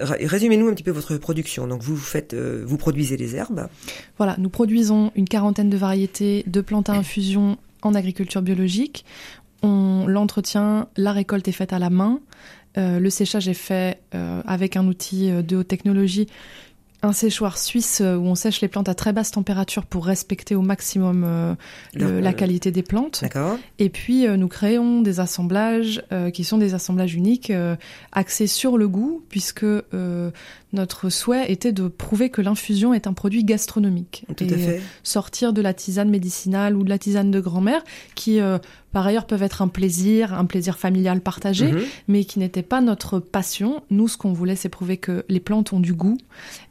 résumez-nous 0.00 0.66
un 0.68 0.74
petit 0.74 0.82
peu 0.82 0.90
votre 0.90 1.16
production. 1.18 1.68
Donc, 1.68 1.82
vous 1.82 1.96
faites, 1.96 2.34
euh, 2.34 2.64
vous 2.66 2.76
produisez 2.78 3.16
des 3.16 3.36
herbes. 3.36 3.68
Voilà, 4.18 4.34
nous 4.38 4.48
produisons 4.48 5.12
une 5.14 5.28
quarantaine 5.28 5.70
de 5.70 5.76
variétés 5.76 6.42
de 6.48 6.60
plantes 6.60 6.90
à 6.90 6.94
infusion 6.94 7.58
en 7.82 7.94
agriculture 7.94 8.42
biologique. 8.42 9.04
On 9.62 10.06
l'entretient, 10.06 10.88
la 10.96 11.12
récolte 11.12 11.46
est 11.48 11.52
faite 11.52 11.72
à 11.72 11.78
la 11.78 11.90
main. 11.90 12.20
Euh, 12.78 12.98
le 12.98 13.10
séchage 13.10 13.48
est 13.48 13.54
fait 13.54 14.00
euh, 14.14 14.40
avec 14.46 14.76
un 14.76 14.86
outil 14.86 15.30
euh, 15.30 15.42
de 15.42 15.56
haute 15.56 15.68
technologie, 15.68 16.26
un 17.02 17.12
séchoir 17.12 17.58
suisse 17.58 18.00
où 18.00 18.22
on 18.22 18.34
sèche 18.36 18.60
les 18.60 18.68
plantes 18.68 18.88
à 18.88 18.94
très 18.94 19.12
basse 19.12 19.32
température 19.32 19.84
pour 19.86 20.06
respecter 20.06 20.54
au 20.54 20.62
maximum 20.62 21.24
euh, 21.26 21.54
le- 21.94 22.20
la 22.20 22.32
qualité 22.32 22.70
des 22.70 22.82
plantes. 22.84 23.20
Et 23.80 23.88
puis 23.90 24.26
nous 24.28 24.46
créons 24.48 25.02
des 25.02 25.18
assemblages 25.18 26.02
qui 26.32 26.44
sont 26.44 26.58
des 26.58 26.74
assemblages 26.74 27.14
uniques 27.14 27.52
axés 28.12 28.46
sur 28.46 28.78
le 28.78 28.86
goût, 28.88 29.22
puisque 29.30 29.64
notre 30.72 31.10
souhait 31.10 31.50
était 31.52 31.72
de 31.72 31.88
prouver 31.88 32.30
que 32.30 32.40
l'infusion 32.42 32.94
est 32.94 33.06
un 33.06 33.12
produit 33.12 33.44
gastronomique. 33.44 34.24
Tout 34.36 34.44
Et, 34.44 34.54
à 34.54 34.56
fait. 34.58 34.82
sortir 35.02 35.52
de 35.52 35.60
la 35.62 35.74
tisane 35.74 36.10
médicinale 36.10 36.76
ou 36.76 36.82
de 36.84 36.88
la 36.88 36.98
tisane 36.98 37.30
de 37.30 37.40
grand-mère, 37.40 37.82
qui 38.14 38.40
euh, 38.40 38.58
par 38.92 39.06
ailleurs 39.06 39.26
peuvent 39.26 39.42
être 39.42 39.62
un 39.62 39.68
plaisir, 39.68 40.34
un 40.34 40.44
plaisir 40.44 40.78
familial 40.78 41.20
partagé, 41.20 41.72
Mhm. 41.72 41.80
mais 42.08 42.24
qui 42.24 42.38
n'était 42.38 42.62
pas 42.62 42.80
notre 42.80 43.18
passion. 43.18 43.82
Nous, 43.90 44.08
ce 44.08 44.16
qu'on 44.16 44.32
voulait, 44.32 44.56
c'est 44.56 44.68
prouver 44.68 44.96
que 44.98 45.24
les 45.28 45.40
plantes 45.40 45.72
ont 45.72 45.80
du 45.80 45.94
goût, 45.94 46.18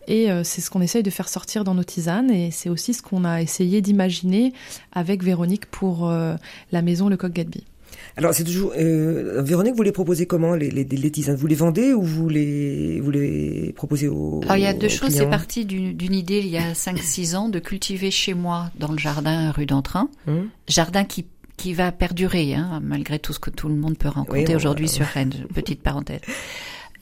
et 0.08 0.32
euh, 0.32 0.44
c'est 0.44 0.62
ce 0.62 0.70
qu'on 0.70 0.82
essaye 0.82 1.04
de 1.04 1.10
faire 1.10 1.30
sortir 1.30 1.64
dans 1.64 1.74
nos 1.76 1.84
tisanes, 1.84 2.32
et 2.32 2.52
c'est 2.52 2.70
aussi 2.70 2.94
ce 2.94 3.02
qu'on 3.02 3.24
a 3.26 3.42
essayé 3.42 3.82
d'imaginer 3.82 4.54
avec 4.92 5.24
Véronique 5.24 5.66
pour 5.68 6.10
euh, 6.10 6.36
la 6.72 6.82
maison 6.82 7.10
Le 7.10 7.18
Coq 7.18 7.32
Gatsby. 7.34 7.64
Alors, 8.18 8.34
c'est 8.34 8.44
toujours. 8.44 8.74
Euh, 8.78 9.42
Véronique, 9.42 9.76
vous 9.76 9.84
les 9.84 9.92
proposez 9.92 10.26
comment 10.26 10.56
les, 10.56 10.70
les, 10.70 10.84
les 10.84 11.12
tisanes? 11.12 11.36
Vous 11.36 11.48
les 11.48 11.56
vendez 11.56 11.94
ou 11.94 12.02
vous 12.02 12.30
les, 12.30 13.00
vous 13.00 13.12
les 13.12 13.74
proposez 13.76 14.08
aux. 14.08 14.42
Alors 14.44 14.58
il 14.58 14.64
y 14.64 14.66
a 14.66 14.74
deux 14.74 14.90
choses, 14.90 15.10
c'est 15.12 15.30
parti 15.30 15.66
d'une 15.66 16.14
idée 16.14 16.40
il 16.40 16.48
y 16.48 16.58
a 16.58 16.74
5-6 16.74 17.36
ans 17.36 17.50
de 17.50 17.60
cultiver 17.60 18.12
chez 18.12 18.34
moi 18.34 18.70
dans 18.78 18.92
le 18.92 18.98
jardin 18.98 19.52
rue 19.52 19.66
d'Entrain, 19.66 20.10
Hum. 20.28 20.50
jardin 20.68 21.04
qui 21.06 21.26
qui 21.58 21.74
va 21.74 21.92
perdurer 21.92 22.56
hein, 22.56 22.80
malgré 22.84 23.20
tout 23.20 23.34
ce 23.34 23.40
que 23.40 23.52
tout 23.52 23.68
le 23.70 23.76
monde 23.76 23.96
peut 23.98 24.10
Oui, 24.30 24.46
on- 24.50 24.56
aujourd'hui 24.56 24.90
sur 24.90 25.06
Rennes, 25.06 25.46
petite 25.54 25.82
parenthèse. 25.84 26.22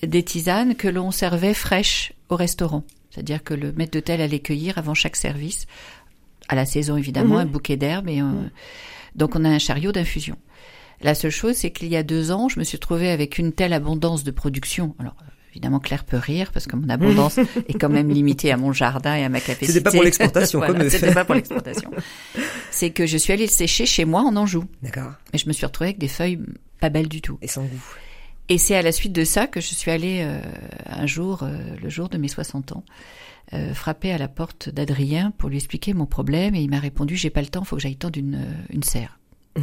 Des 0.06 0.22
tisanes 0.24 0.76
que 0.76 0.88
l'on 0.90 1.12
servait 1.12 1.54
fraîches 1.54 2.12
au 2.30 2.36
restaurant, 2.36 2.84
c'est-à-dire 3.10 3.42
que 3.44 3.54
le 3.54 3.72
maître 3.72 3.92
d'hôtel 3.94 4.20
allait 4.22 4.40
cueillir 4.40 4.78
avant 4.78 4.94
chaque 4.94 5.16
service 5.16 5.66
à 6.50 6.56
la 6.56 6.66
saison 6.66 6.98
évidemment 6.98 7.36
Mhm. 7.36 7.42
un 7.42 7.46
bouquet 7.46 7.78
d'herbes 7.78 8.10
et 8.10 8.22
euh, 8.22 8.26
donc 9.16 9.36
on 9.36 9.46
a 9.46 9.50
un 9.50 9.60
chariot 9.60 9.92
d'infusion. 9.94 10.36
La 11.02 11.16
seule 11.16 11.32
chose, 11.32 11.56
c'est 11.56 11.72
qu'il 11.72 11.88
y 11.88 11.96
a 11.96 12.04
deux 12.04 12.32
ans, 12.32 12.50
je 12.50 12.60
me 12.60 12.64
suis 12.64 12.80
trouvée 12.80 13.10
avec 13.10 13.38
une 13.38 13.54
telle 13.54 13.74
abondance 13.74 14.24
de 14.24 14.32
production. 14.32 14.96
Alors, 15.00 15.16
évidemment, 15.52 15.80
Claire 15.80 16.04
peut 16.04 16.18
rire 16.18 16.52
parce 16.52 16.68
que 16.68 16.76
mon 16.76 16.90
abondance 16.90 17.38
est 17.68 17.80
quand 17.80 17.90
même 17.90 18.10
limitée 18.10 18.52
à 18.52 18.58
mon 18.58 18.74
jardin 18.74 19.16
et 19.16 19.24
à 19.24 19.30
ma 19.30 19.40
capacité. 19.40 19.68
C'était 19.68 19.82
pas 19.82 19.92
pour 19.92 20.04
l'exportation, 20.04 20.60
Voilà, 20.66 20.74
comme. 20.74 20.90
C'était 20.90 21.14
pas 21.14 21.26
pour 21.26 21.36
l'exportation. 21.36 21.92
C'est 22.72 22.92
que 22.92 23.06
je 23.06 23.18
suis 23.18 23.34
allée 23.34 23.46
le 23.46 23.52
sécher 23.52 23.86
chez 23.86 24.06
moi 24.06 24.22
en 24.22 24.36
Anjou. 24.36 24.66
D'accord. 24.82 25.12
Et 25.34 25.38
je 25.38 25.48
me 25.48 25.54
suis 25.54 25.66
retrouvée 25.66 25.90
avec 25.90 26.00
des 26.00 26.08
feuilles 26.08 26.40
pas 26.80 26.90
belles 26.90 27.10
du 27.10 27.22
tout. 27.22 27.38
Et 27.42 27.48
sans 27.48 27.64
goût. 27.64 27.96
Et 28.50 28.58
c'est 28.58 28.76
à 28.76 28.82
la 28.82 28.92
suite 28.92 29.14
de 29.14 29.24
ça 29.24 29.48
que 29.48 29.62
je 29.62 29.68
suis 29.68 29.92
allée 29.92 30.22
euh, 30.24 30.42
un 30.88 31.06
jour, 31.06 31.44
euh, 31.44 31.56
le 31.82 31.90
jour 31.90 32.10
de 32.10 32.18
mes 32.18 32.28
60 32.28 32.72
ans, 32.72 32.84
euh, 33.54 33.74
frapper 33.74 34.12
à 34.12 34.20
la 34.20 34.28
porte 34.28 34.70
d'Adrien 34.70 35.32
pour 35.32 35.50
lui 35.50 35.58
expliquer 35.58 35.96
mon 35.96 36.06
problème. 36.06 36.54
Et 36.54 36.62
il 36.62 36.70
m'a 36.70 36.80
répondu, 36.80 37.16
j'ai 37.16 37.32
pas 37.32 37.42
le 37.42 37.48
temps, 37.48 37.64
faut 37.64 37.76
que 37.76 37.82
j'aille 37.82 37.96
tendre 37.96 38.20
une, 38.20 38.36
euh, 38.36 38.64
une 38.70 38.84
serre. 38.84 39.20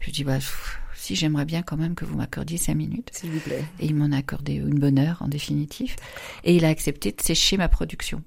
Je 0.00 0.10
dis, 0.10 0.24
bah, 0.24 0.34
pff, 0.36 0.78
si 0.94 1.14
j'aimerais 1.16 1.44
bien 1.44 1.62
quand 1.62 1.76
même 1.76 1.94
que 1.94 2.04
vous 2.04 2.16
m'accordiez 2.16 2.58
cinq 2.58 2.74
minutes. 2.74 3.08
S'il 3.12 3.30
vous 3.30 3.40
plaît. 3.40 3.64
Et 3.80 3.86
il 3.86 3.94
m'en 3.94 4.12
a 4.12 4.18
accordé 4.18 4.54
une 4.54 4.78
bonne 4.78 4.98
heure 4.98 5.18
en 5.20 5.28
définitif. 5.28 5.96
Et 6.44 6.54
il 6.56 6.64
a 6.64 6.68
accepté 6.68 7.12
de 7.12 7.20
sécher 7.20 7.56
ma 7.56 7.68
production. 7.68 8.22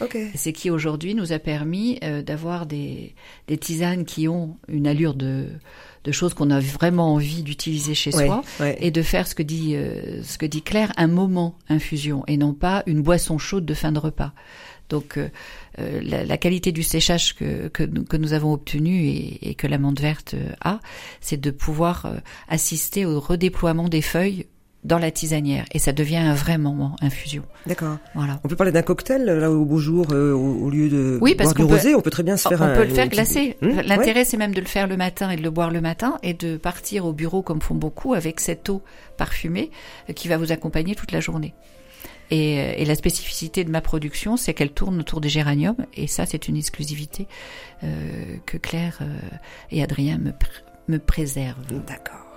Ok. 0.00 0.14
Et 0.14 0.30
C'est 0.34 0.52
qui 0.52 0.70
aujourd'hui 0.70 1.14
nous 1.14 1.32
a 1.32 1.38
permis 1.38 1.98
euh, 2.04 2.22
d'avoir 2.22 2.64
des, 2.66 3.14
des 3.48 3.58
tisanes 3.58 4.04
qui 4.04 4.28
ont 4.28 4.56
une 4.68 4.86
allure 4.86 5.14
de, 5.14 5.48
de 6.04 6.12
choses 6.12 6.32
qu'on 6.32 6.50
a 6.50 6.60
vraiment 6.60 7.12
envie 7.14 7.42
d'utiliser 7.42 7.94
chez 7.94 8.14
Ouais, 8.14 8.26
soi 8.26 8.42
ouais. 8.60 8.78
et 8.80 8.90
de 8.92 9.02
faire 9.02 9.26
ce 9.26 9.34
que 9.34 9.42
dit 9.42 9.74
euh, 9.74 10.22
ce 10.22 10.38
que 10.38 10.46
dit 10.46 10.62
Claire 10.62 10.92
un 10.96 11.08
moment 11.08 11.58
infusion 11.68 12.22
et 12.28 12.36
non 12.38 12.54
pas 12.54 12.82
une 12.86 13.02
boisson 13.02 13.36
chaude 13.36 13.66
de 13.66 13.74
fin 13.74 13.92
de 13.92 13.98
repas. 13.98 14.32
Donc 14.90 15.16
euh, 15.16 15.28
euh, 15.78 16.00
la, 16.04 16.24
la 16.24 16.36
qualité 16.36 16.72
du 16.72 16.82
séchage 16.82 17.34
que, 17.34 17.68
que, 17.68 17.82
nous, 17.84 18.04
que 18.04 18.16
nous 18.18 18.32
avons 18.34 18.52
obtenu 18.52 19.04
et, 19.06 19.48
et 19.50 19.54
que 19.54 19.66
l'amande 19.66 19.98
verte 20.00 20.34
euh, 20.34 20.50
a, 20.60 20.80
c'est 21.22 21.40
de 21.40 21.50
pouvoir 21.50 22.04
euh, 22.06 22.16
assister 22.48 23.06
au 23.06 23.18
redéploiement 23.20 23.88
des 23.88 24.02
feuilles 24.02 24.46
dans 24.82 24.98
la 24.98 25.10
tisanière 25.10 25.66
et 25.72 25.78
ça 25.78 25.92
devient 25.92 26.16
un 26.16 26.32
vrai 26.34 26.56
moment 26.56 26.96
infusion. 27.02 27.42
D'accord. 27.66 27.98
Voilà. 28.14 28.40
On 28.44 28.48
peut 28.48 28.56
parler 28.56 28.72
d'un 28.72 28.80
cocktail 28.82 29.24
là 29.26 29.50
au 29.50 29.64
beau 29.66 29.76
jour 29.78 30.06
euh, 30.12 30.32
au, 30.32 30.70
lieu 30.70 30.88
de 30.88 31.18
Oui, 31.20 31.34
parce 31.34 31.52
boire 31.54 31.66
du 31.66 31.70
peut- 31.70 31.76
rosé, 31.78 31.94
on 31.94 32.00
peut 32.00 32.10
très 32.10 32.22
bien 32.22 32.38
se 32.38 32.48
faire 32.48 32.60
on 32.62 32.64
un. 32.64 32.74
peut 32.74 32.84
le 32.84 32.94
faire 32.94 33.08
glacer. 33.08 33.56
Hum, 33.62 33.76
ouais. 33.76 33.82
L'intérêt, 33.82 34.24
c'est 34.24 34.38
même 34.38 34.54
de 34.54 34.60
le 34.60 34.66
faire 34.66 34.86
le 34.86 34.96
matin 34.96 35.30
et 35.30 35.36
de 35.36 35.42
le 35.42 35.50
boire 35.50 35.70
le 35.70 35.82
matin 35.82 36.18
et 36.22 36.32
de 36.32 36.56
partir 36.56 37.04
au 37.04 37.12
bureau 37.12 37.42
comme 37.42 37.60
font 37.60 37.74
beaucoup 37.74 38.14
avec 38.14 38.40
cette 38.40 38.70
eau 38.70 38.82
parfumée 39.18 39.70
qui 40.16 40.28
va 40.28 40.38
vous 40.38 40.50
accompagner 40.50 40.94
toute 40.94 41.12
la 41.12 41.20
journée. 41.20 41.52
Et, 42.30 42.60
euh, 42.60 42.74
et 42.76 42.84
la 42.84 42.94
spécificité 42.94 43.64
de 43.64 43.70
ma 43.70 43.80
production, 43.80 44.36
c'est 44.36 44.54
qu'elle 44.54 44.72
tourne 44.72 45.00
autour 45.00 45.20
des 45.20 45.28
géraniums 45.28 45.86
et 45.94 46.06
ça, 46.06 46.26
c'est 46.26 46.48
une 46.48 46.56
exclusivité 46.56 47.26
euh, 47.82 48.36
que 48.46 48.56
Claire 48.56 48.98
euh, 49.02 49.18
et 49.70 49.82
Adrien 49.82 50.18
me, 50.18 50.32
me 50.88 50.98
préservent. 50.98 51.64
D'accord. 51.86 52.29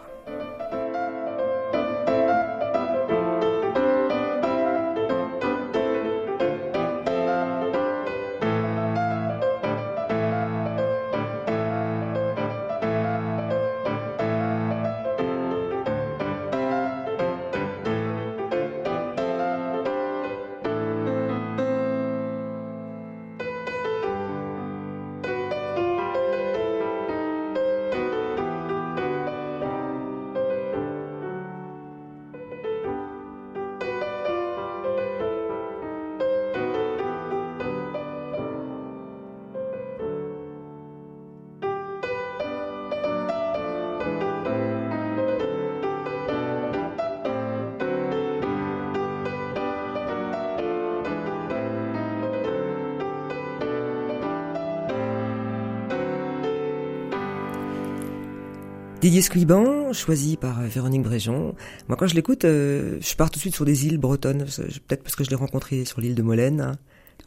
Didier 59.03 59.21
Squiban, 59.21 59.91
choisi 59.91 60.37
par 60.37 60.61
euh, 60.61 60.67
Véronique 60.67 61.01
Bréjon. 61.01 61.55
Moi, 61.89 61.97
quand 61.97 62.07
je 62.07 62.15
l'écoute, 62.15 62.45
euh, 62.45 62.99
je 63.01 63.15
pars 63.17 63.29
tout 63.29 63.35
de 63.35 63.41
suite 63.41 63.53
sur 63.53 63.65
des 63.65 63.85
îles 63.85 63.97
bretonnes, 63.97 64.45
peut-être 64.87 65.03
parce 65.03 65.17
que 65.17 65.25
je 65.25 65.29
l'ai 65.29 65.35
rencontré 65.35 65.83
sur 65.83 65.99
l'île 65.99 66.15
de 66.15 66.21
Molène. 66.21 66.77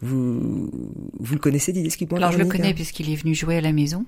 Vous, 0.01 0.71
vous 1.21 1.35
le 1.35 1.39
connaissez, 1.39 1.75
Didier 1.75 1.91
Squiban 1.91 2.17
Alors, 2.17 2.33
je 2.33 2.39
le 2.39 2.47
connais 2.47 2.73
puisqu'il 2.73 3.12
est 3.12 3.17
venu 3.17 3.35
jouer 3.35 3.59
à 3.59 3.61
la 3.61 3.73
maison. 3.73 4.07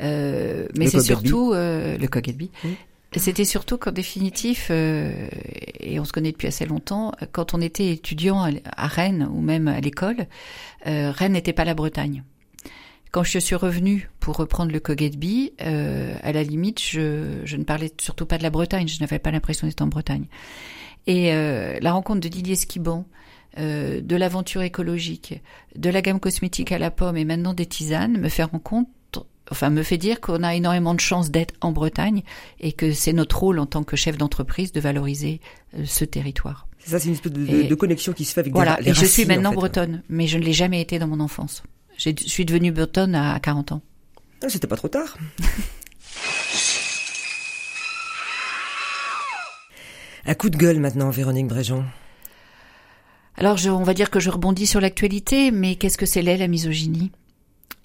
Euh, 0.00 0.66
mais 0.78 0.86
c'est 0.86 1.00
surtout 1.00 1.52
euh, 1.52 1.98
le 1.98 2.08
Cocketby. 2.08 2.50
C'était 3.14 3.44
surtout 3.44 3.76
qu'en 3.76 3.92
définitif, 3.92 4.68
euh, 4.70 5.28
et 5.80 6.00
on 6.00 6.06
se 6.06 6.12
connaît 6.12 6.32
depuis 6.32 6.48
assez 6.48 6.64
longtemps, 6.64 7.12
quand 7.32 7.52
on 7.52 7.60
était 7.60 7.90
étudiant 7.90 8.50
à 8.64 8.86
Rennes 8.86 9.28
ou 9.30 9.42
même 9.42 9.68
à 9.68 9.80
l'école, 9.80 10.26
Rennes 10.86 11.32
n'était 11.32 11.52
pas 11.52 11.66
la 11.66 11.74
Bretagne. 11.74 12.24
Quand 13.14 13.22
je 13.22 13.38
suis 13.38 13.54
revenue 13.54 14.10
pour 14.18 14.34
reprendre 14.34 14.72
le 14.72 14.80
Cogetby, 14.80 15.52
euh, 15.62 16.16
à 16.24 16.32
la 16.32 16.42
limite, 16.42 16.82
je, 16.82 17.42
je, 17.44 17.56
ne 17.56 17.62
parlais 17.62 17.92
surtout 18.00 18.26
pas 18.26 18.38
de 18.38 18.42
la 18.42 18.50
Bretagne, 18.50 18.88
je 18.88 18.98
n'avais 18.98 19.20
pas 19.20 19.30
l'impression 19.30 19.68
d'être 19.68 19.82
en 19.82 19.86
Bretagne. 19.86 20.24
Et 21.06 21.32
euh, 21.32 21.78
la 21.80 21.92
rencontre 21.92 22.18
de 22.18 22.26
Didier 22.26 22.56
Skiban, 22.56 23.06
euh, 23.56 24.00
de 24.00 24.16
l'aventure 24.16 24.62
écologique, 24.62 25.40
de 25.76 25.90
la 25.90 26.02
gamme 26.02 26.18
cosmétique 26.18 26.72
à 26.72 26.78
la 26.78 26.90
pomme 26.90 27.16
et 27.16 27.24
maintenant 27.24 27.54
des 27.54 27.66
tisanes 27.66 28.18
me 28.18 28.28
fait 28.28 28.42
rencontre 28.42 28.90
enfin 29.48 29.70
me 29.70 29.84
fait 29.84 29.98
dire 29.98 30.20
qu'on 30.20 30.42
a 30.42 30.56
énormément 30.56 30.94
de 30.94 31.00
chance 31.00 31.30
d'être 31.30 31.54
en 31.60 31.70
Bretagne 31.70 32.24
et 32.58 32.72
que 32.72 32.92
c'est 32.92 33.12
notre 33.12 33.38
rôle 33.38 33.60
en 33.60 33.66
tant 33.66 33.84
que 33.84 33.94
chef 33.94 34.18
d'entreprise 34.18 34.72
de 34.72 34.80
valoriser 34.80 35.40
euh, 35.78 35.84
ce 35.84 36.04
territoire. 36.04 36.66
C'est 36.80 36.90
ça, 36.90 36.98
c'est 36.98 37.08
une 37.08 37.14
espèce 37.14 37.30
de, 37.30 37.62
de, 37.62 37.74
connexion 37.76 38.12
qui 38.12 38.24
se 38.24 38.32
fait 38.34 38.40
avec 38.40 38.52
voilà, 38.52 38.76
les, 38.80 38.90
et 38.90 38.94
je 38.94 39.04
suis 39.04 39.24
maintenant 39.24 39.52
bretonne, 39.52 40.02
mais 40.08 40.26
je 40.26 40.36
ne 40.36 40.42
l'ai 40.42 40.52
jamais 40.52 40.80
été 40.80 40.98
dans 40.98 41.06
mon 41.06 41.20
enfance. 41.20 41.62
Je 41.96 42.10
suis 42.26 42.44
devenue 42.44 42.72
bretonne 42.72 43.14
à 43.14 43.38
40 43.40 43.72
ans. 43.72 43.82
Ah, 44.42 44.48
c'était 44.48 44.66
pas 44.66 44.76
trop 44.76 44.88
tard. 44.88 45.16
Un 50.26 50.34
coup 50.34 50.48
de 50.48 50.56
gueule 50.56 50.80
maintenant, 50.80 51.10
Véronique 51.10 51.48
Bréjon. 51.48 51.84
Alors, 53.36 53.56
je, 53.56 53.68
on 53.68 53.82
va 53.82 53.94
dire 53.94 54.10
que 54.10 54.20
je 54.20 54.30
rebondis 54.30 54.66
sur 54.66 54.80
l'actualité, 54.80 55.50
mais 55.50 55.74
qu'est-ce 55.76 55.98
que 55.98 56.06
c'est 56.06 56.22
là, 56.22 56.36
la 56.36 56.48
misogynie? 56.48 57.10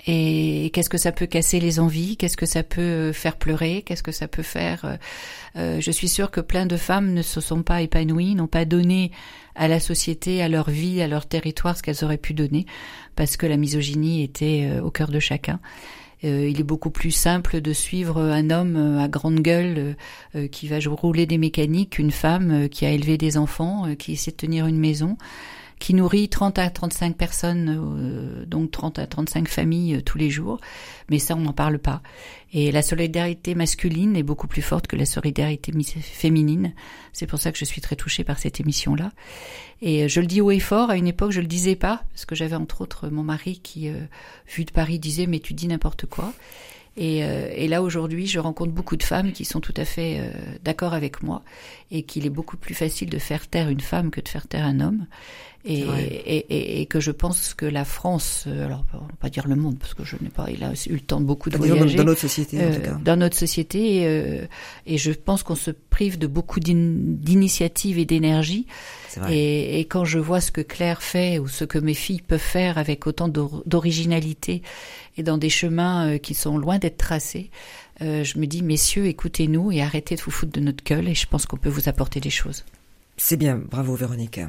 Et 0.07 0.69
qu'est-ce 0.73 0.89
que 0.89 0.97
ça 0.97 1.11
peut 1.11 1.25
casser 1.25 1.59
les 1.59 1.79
envies? 1.79 2.15
Qu'est-ce 2.15 2.37
que 2.37 2.45
ça 2.45 2.63
peut 2.63 3.11
faire 3.11 3.35
pleurer? 3.35 3.83
Qu'est-ce 3.85 4.03
que 4.03 4.13
ça 4.13 4.27
peut 4.27 4.43
faire 4.43 4.85
euh, 4.85 4.95
euh, 5.57 5.81
Je 5.81 5.91
suis 5.91 6.07
sûre 6.07 6.31
que 6.31 6.39
plein 6.39 6.65
de 6.65 6.77
femmes 6.77 7.13
ne 7.13 7.21
se 7.21 7.41
sont 7.41 7.63
pas 7.63 7.81
épanouies, 7.81 8.35
n'ont 8.35 8.47
pas 8.47 8.63
donné 8.63 9.11
à 9.59 9.67
la 9.67 9.79
société, 9.79 10.41
à 10.41 10.49
leur 10.49 10.69
vie, 10.69 11.01
à 11.01 11.07
leur 11.07 11.27
territoire 11.27 11.77
ce 11.77 11.83
qu'elles 11.83 12.03
auraient 12.03 12.17
pu 12.17 12.33
donner, 12.33 12.65
parce 13.15 13.37
que 13.37 13.45
la 13.45 13.57
misogynie 13.57 14.23
était 14.23 14.67
euh, 14.71 14.81
au 14.81 14.89
cœur 14.89 15.09
de 15.09 15.19
chacun. 15.19 15.59
il 16.23 16.59
est 16.59 16.63
beaucoup 16.63 16.89
plus 16.89 17.11
simple 17.11 17.61
de 17.61 17.73
suivre 17.73 18.19
un 18.19 18.49
homme 18.49 18.97
à 18.99 19.07
grande 19.07 19.39
gueule 19.39 19.95
qui 20.51 20.67
va 20.67 20.77
rouler 20.85 21.25
des 21.25 21.37
mécaniques 21.37 21.91
qu'une 21.91 22.11
femme 22.11 22.67
qui 22.67 22.85
a 22.85 22.91
élevé 22.91 23.17
des 23.17 23.37
enfants, 23.37 23.95
qui 23.97 24.13
essaie 24.13 24.31
de 24.31 24.35
tenir 24.35 24.67
une 24.67 24.79
maison 24.79 25.15
qui 25.79 25.93
nourrit 25.93 26.27
30 26.27 26.59
à 26.59 26.69
35 26.69 27.15
personnes, 27.15 27.79
euh, 27.79 28.45
donc 28.45 28.71
30 28.71 28.99
à 28.99 29.07
35 29.07 29.47
familles 29.47 29.95
euh, 29.95 30.01
tous 30.01 30.17
les 30.17 30.29
jours. 30.29 30.59
Mais 31.09 31.19
ça, 31.19 31.35
on 31.35 31.39
n'en 31.39 31.53
parle 31.53 31.79
pas. 31.79 32.01
Et 32.51 32.71
la 32.71 32.81
solidarité 32.81 33.55
masculine 33.55 34.15
est 34.17 34.23
beaucoup 34.23 34.47
plus 34.47 34.61
forte 34.61 34.87
que 34.87 34.97
la 34.97 35.05
solidarité 35.05 35.71
féminine. 36.01 36.73
C'est 37.13 37.27
pour 37.27 37.39
ça 37.39 37.51
que 37.51 37.57
je 37.57 37.65
suis 37.65 37.79
très 37.79 37.95
touchée 37.95 38.25
par 38.25 38.39
cette 38.39 38.59
émission-là. 38.59 39.11
Et 39.81 40.03
euh, 40.03 40.07
je 40.09 40.19
le 40.19 40.27
dis 40.27 40.41
haut 40.41 40.51
et 40.51 40.59
fort. 40.59 40.89
À 40.89 40.97
une 40.97 41.07
époque, 41.07 41.31
je 41.31 41.41
le 41.41 41.47
disais 41.47 41.77
pas, 41.77 42.03
parce 42.13 42.25
que 42.25 42.35
j'avais 42.35 42.57
entre 42.57 42.81
autres 42.81 43.07
mon 43.07 43.23
mari 43.23 43.59
qui, 43.63 43.89
vu 44.47 44.65
de 44.65 44.71
Paris, 44.71 44.99
disait 44.99 45.27
mais 45.27 45.39
tu 45.39 45.53
dis 45.53 45.67
n'importe 45.67 46.05
quoi. 46.05 46.33
Et, 46.97 47.19
et, 47.19 47.69
là 47.69 47.81
aujourd'hui, 47.81 48.27
je 48.27 48.39
rencontre 48.39 48.73
beaucoup 48.73 48.97
de 48.97 49.03
femmes 49.03 49.31
qui 49.31 49.45
sont 49.45 49.61
tout 49.61 49.75
à 49.77 49.85
fait 49.85 50.33
d'accord 50.65 50.93
avec 50.93 51.23
moi 51.23 51.43
et 51.91 52.03
qu'il 52.03 52.25
est 52.25 52.31
beaucoup 52.31 52.57
plus 52.57 52.73
facile 52.73 53.09
de 53.09 53.19
faire 53.19 53.47
taire 53.47 53.69
une 53.69 53.79
femme 53.79 54.11
que 54.11 54.19
de 54.19 54.27
faire 54.27 54.47
taire 54.47 54.65
un 54.65 54.81
homme 54.81 55.05
et, 55.65 55.81
et, 55.81 56.81
et, 56.81 56.85
que 56.85 57.01
je 57.01 57.11
pense 57.11 57.53
que 57.53 57.65
la 57.65 57.83
France, 57.83 58.45
euh, 58.47 58.65
alors 58.65 58.85
on 58.93 58.99
va 58.99 59.13
pas 59.19 59.29
dire 59.29 59.45
le 59.45 59.57
monde 59.57 59.77
parce 59.77 59.93
que 59.93 60.05
je 60.05 60.15
n'ai 60.21 60.29
pas, 60.29 60.47
il 60.49 60.63
a 60.63 60.71
eu 60.87 60.93
le 60.93 61.01
temps 61.01 61.19
de 61.19 61.25
beaucoup 61.25 61.49
de 61.49 61.57
voyager 61.57 61.97
dans 61.97 62.05
notre 62.05 62.21
société, 62.21 62.65
en 62.65 62.73
tout 62.73 62.81
cas. 62.81 62.91
Euh, 62.91 63.03
dans 63.03 63.17
notre 63.17 63.35
société, 63.35 64.07
euh, 64.07 64.45
et 64.85 64.97
je 64.97 65.11
pense 65.11 65.43
qu'on 65.43 65.55
se 65.55 65.71
prive 65.71 66.17
de 66.17 66.27
beaucoup 66.27 66.61
d'initiatives 66.61 67.99
et 67.99 68.05
d'énergie. 68.05 68.67
Et, 69.27 69.81
et, 69.81 69.85
quand 69.85 70.05
je 70.05 70.19
vois 70.19 70.39
ce 70.39 70.51
que 70.51 70.61
Claire 70.61 71.01
fait 71.01 71.39
ou 71.39 71.47
ce 71.47 71.65
que 71.65 71.77
mes 71.77 71.95
filles 71.95 72.21
peuvent 72.21 72.39
faire 72.39 72.77
avec 72.77 73.05
autant 73.05 73.27
d'originalité 73.27 74.61
et 75.17 75.23
dans 75.23 75.37
des 75.37 75.49
chemins 75.49 76.19
qui 76.19 76.35
sont 76.35 76.57
loin 76.57 76.77
d'être 76.77 76.97
tracés, 76.97 77.49
je 77.99 78.39
me 78.39 78.45
dis 78.45 78.61
messieurs, 78.61 79.07
écoutez-nous 79.07 79.71
et 79.71 79.81
arrêtez 79.81 80.15
de 80.15 80.21
vous 80.21 80.31
foutre 80.31 80.53
de 80.53 80.61
notre 80.61 80.83
gueule. 80.83 81.09
Et 81.09 81.15
je 81.15 81.25
pense 81.25 81.47
qu'on 81.47 81.57
peut 81.57 81.69
vous 81.69 81.89
apporter 81.89 82.19
des 82.19 82.29
choses. 82.29 82.63
C'est 83.17 83.35
bien, 83.35 83.57
bravo 83.57 83.95
Véronique. 83.95 84.39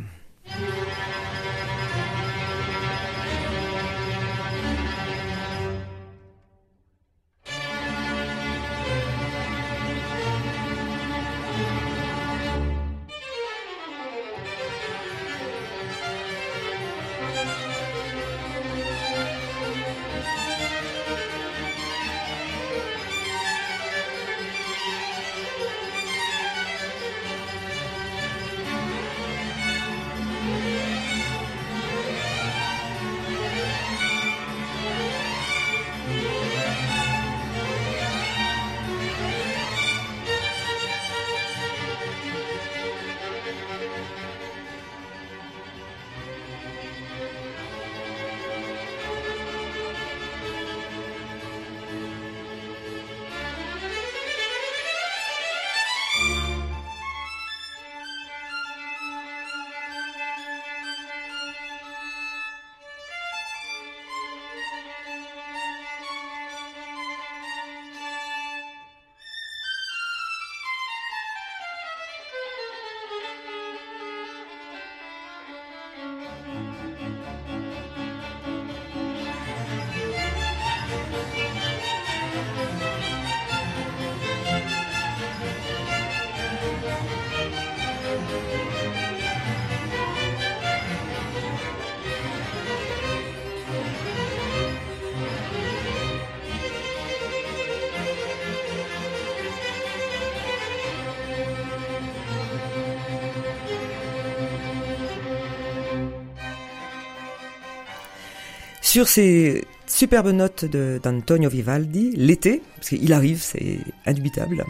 Sur 108.90 109.06
ces 109.06 109.64
superbes 109.86 110.32
notes 110.32 110.64
d'Antonio 110.64 111.48
Vivaldi, 111.48 112.10
l'été, 112.16 112.60
parce 112.74 112.88
qu'il 112.88 113.12
arrive, 113.12 113.40
c'est 113.40 113.78
indubitable, 114.04 114.64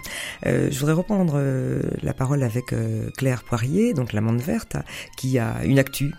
euh, 0.45 0.69
je 0.71 0.79
voudrais 0.79 0.93
reprendre 0.93 1.37
euh, 1.37 1.81
la 2.03 2.13
parole 2.13 2.43
avec 2.43 2.75
euh, 2.75 3.09
Claire 3.17 3.43
Poirier, 3.45 3.95
donc 3.95 4.13
l'amande 4.13 4.43
verte, 4.43 4.77
qui 5.17 5.39
a 5.39 5.65
une 5.65 5.79
actu 5.79 6.13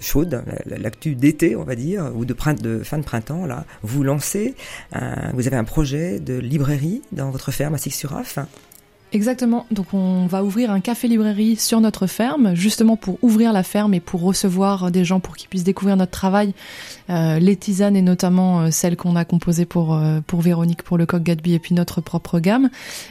chaude, 0.00 0.42
l'actu 0.64 1.16
d'été, 1.16 1.54
on 1.54 1.64
va 1.64 1.74
dire, 1.74 2.10
ou 2.14 2.24
de, 2.24 2.34
de, 2.62 2.82
fin 2.82 2.96
de 2.96 3.04
printemps, 3.04 3.44
là. 3.44 3.66
Vous 3.82 4.02
lancez, 4.02 4.54
vous 5.34 5.46
avez 5.46 5.56
un 5.56 5.64
projet 5.64 6.20
de 6.20 6.32
librairie 6.38 7.02
dans 7.12 7.30
votre 7.30 7.50
ferme 7.50 7.74
à 7.74 7.78
Six-sur-Af 7.78 8.38
Exactement. 9.12 9.66
Donc 9.70 9.94
on 9.94 10.26
va 10.26 10.44
ouvrir 10.44 10.70
un 10.70 10.80
café-librairie 10.80 11.56
sur 11.56 11.80
notre 11.80 12.06
ferme, 12.06 12.54
justement 12.54 12.96
pour 12.96 13.18
ouvrir 13.22 13.52
la 13.52 13.62
ferme 13.62 13.94
et 13.94 14.00
pour 14.00 14.20
recevoir 14.22 14.90
des 14.90 15.04
gens 15.04 15.20
pour 15.20 15.36
qu'ils 15.36 15.48
puissent 15.48 15.64
découvrir 15.64 15.96
notre 15.96 16.10
travail, 16.10 16.52
euh, 17.08 17.38
les 17.38 17.56
tisanes 17.56 17.96
et 17.96 18.02
notamment 18.02 18.60
euh, 18.60 18.70
celles 18.70 18.96
qu'on 18.96 19.16
a 19.16 19.24
composées 19.24 19.64
pour 19.64 19.94
euh, 19.94 20.20
pour 20.26 20.42
Véronique 20.42 20.82
pour 20.82 20.98
le 20.98 21.06
coq 21.06 21.22
Gadby 21.22 21.54
et 21.54 21.58
puis 21.58 21.74
notre 21.74 22.00
propre 22.00 22.38
gamme. 22.38 22.68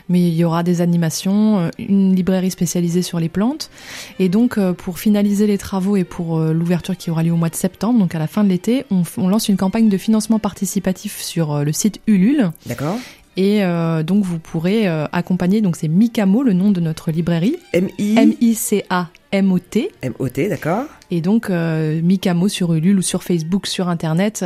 Mais 0.07 0.21
il 0.21 0.35
y 0.35 0.43
aura 0.43 0.61
des 0.61 0.81
animations, 0.81 1.59
euh, 1.59 1.69
une 1.79 2.15
librairie 2.15 2.51
spécialisée 2.51 3.01
sur 3.01 3.19
les 3.19 3.29
plantes 3.29 3.71
et 4.19 4.29
donc 4.29 4.59
pour 4.73 4.99
finaliser 4.99 5.47
les 5.47 5.57
travaux 5.57 5.95
et 5.95 6.03
pour 6.03 6.39
l'ouverture 6.39 6.95
qui 6.95 7.09
aura 7.09 7.23
lieu 7.23 7.31
au 7.31 7.37
mois 7.37 7.49
de 7.49 7.55
septembre, 7.55 7.99
donc 7.99 8.13
à 8.15 8.19
la 8.19 8.27
fin 8.27 8.43
de 8.43 8.49
l'été, 8.49 8.85
on 8.89 9.27
lance 9.27 9.49
une 9.49 9.57
campagne 9.57 9.89
de 9.89 9.97
financement 9.97 10.39
participatif 10.39 11.21
sur 11.21 11.63
le 11.63 11.71
site 11.71 11.99
Ulule. 12.07 12.51
D'accord. 12.65 12.97
Et 13.37 13.63
euh, 13.63 14.01
donc 14.01 14.23
vous 14.23 14.39
pourrez 14.39 14.87
euh, 14.87 15.05
accompagner, 15.11 15.61
donc 15.61 15.75
c'est 15.75 15.87
Mikamo, 15.87 16.41
le 16.41 16.53
nom 16.53 16.71
de 16.71 16.81
notre 16.81 17.11
librairie. 17.11 17.55
M-I... 17.71 18.17
M-I-C-A-M-O-T. 18.17 19.91
M-O-T, 20.01 20.49
d'accord. 20.49 20.85
Et 21.11 21.21
donc 21.21 21.51
euh, 21.51 22.01
Mikamo 22.01 22.47
sur 22.47 22.73
Ulule 22.73 22.97
ou 22.97 23.01
sur 23.03 23.21
Facebook, 23.21 23.67
sur 23.67 23.89
Internet, 23.89 24.43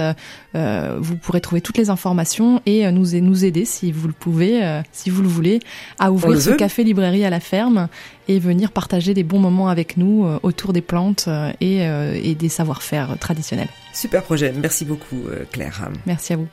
euh, 0.55 0.97
vous 0.99 1.15
pourrez 1.15 1.39
trouver 1.39 1.61
toutes 1.61 1.77
les 1.77 1.89
informations 1.89 2.61
et 2.65 2.91
nous, 2.91 3.17
nous 3.21 3.45
aider 3.45 3.63
si 3.63 3.93
vous 3.93 4.07
le 4.07 4.13
pouvez, 4.13 4.81
si 4.91 5.09
vous 5.09 5.21
le 5.21 5.29
voulez, 5.29 5.59
à 5.97 6.11
ouvrir 6.11 6.39
ce 6.41 6.51
café 6.51 6.83
librairie 6.83 7.23
à 7.23 7.29
la 7.29 7.39
ferme 7.39 7.87
et 8.27 8.39
venir 8.39 8.71
partager 8.71 9.13
des 9.13 9.23
bons 9.23 9.39
moments 9.39 9.69
avec 9.69 9.95
nous 9.95 10.27
autour 10.43 10.73
des 10.73 10.81
plantes 10.81 11.29
et, 11.61 11.77
et 11.77 12.35
des 12.35 12.49
savoir-faire 12.49 13.17
traditionnels. 13.19 13.69
Super 13.93 14.23
projet, 14.23 14.53
merci 14.55 14.83
beaucoup 14.83 15.23
Claire. 15.51 15.89
Merci 16.05 16.33
à 16.33 16.35
vous. 16.35 16.47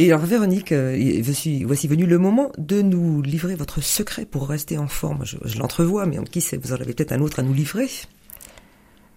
Et 0.00 0.12
alors 0.12 0.24
Véronique, 0.24 0.70
euh, 0.70 1.20
voici, 1.22 1.88
venu 1.88 2.06
le 2.06 2.18
moment 2.18 2.52
de 2.56 2.82
nous 2.82 3.20
livrer 3.20 3.56
votre 3.56 3.80
secret 3.80 4.26
pour 4.26 4.48
rester 4.48 4.78
en 4.78 4.86
forme. 4.86 5.24
Je, 5.24 5.58
l'entrevois, 5.58 6.06
mais 6.06 6.18
qui 6.30 6.40
sait, 6.40 6.56
vous 6.56 6.72
en 6.72 6.76
avez 6.76 6.92
peut-être 6.92 7.10
un 7.10 7.18
autre 7.18 7.40
à 7.40 7.42
nous 7.42 7.52
livrer. 7.52 7.88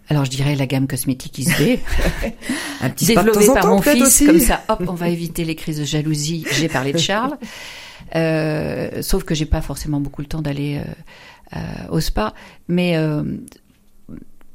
Alors 0.10 0.26
je 0.26 0.32
dirais 0.32 0.56
la 0.56 0.66
gamme 0.66 0.88
cosmétique 0.88 1.38
ISB, 1.38 1.78
un 2.82 2.90
petit 2.90 3.06
développée 3.06 3.46
par 3.54 3.68
mon 3.68 3.80
fils, 3.80 4.24
comme 4.26 4.40
ça, 4.40 4.64
hop, 4.70 4.82
on 4.88 4.94
va 4.94 5.10
éviter 5.10 5.46
les 5.46 5.54
crises 5.54 5.78
de 5.78 5.86
jalousie. 5.86 6.48
J'ai 6.52 6.68
parlé 6.68 6.94
de 6.94 6.98
Charles, 6.98 7.38
euh, 8.16 9.04
sauf 9.04 9.24
que 9.24 9.36
j'ai 9.36 9.46
pas 9.46 9.62
forcément 9.62 10.00
beaucoup 10.00 10.24
le 10.24 10.28
temps 10.28 10.42
d'aller 10.42 10.82
euh, 11.56 11.60
au 11.92 12.00
spa, 12.00 12.34
mais 12.68 12.98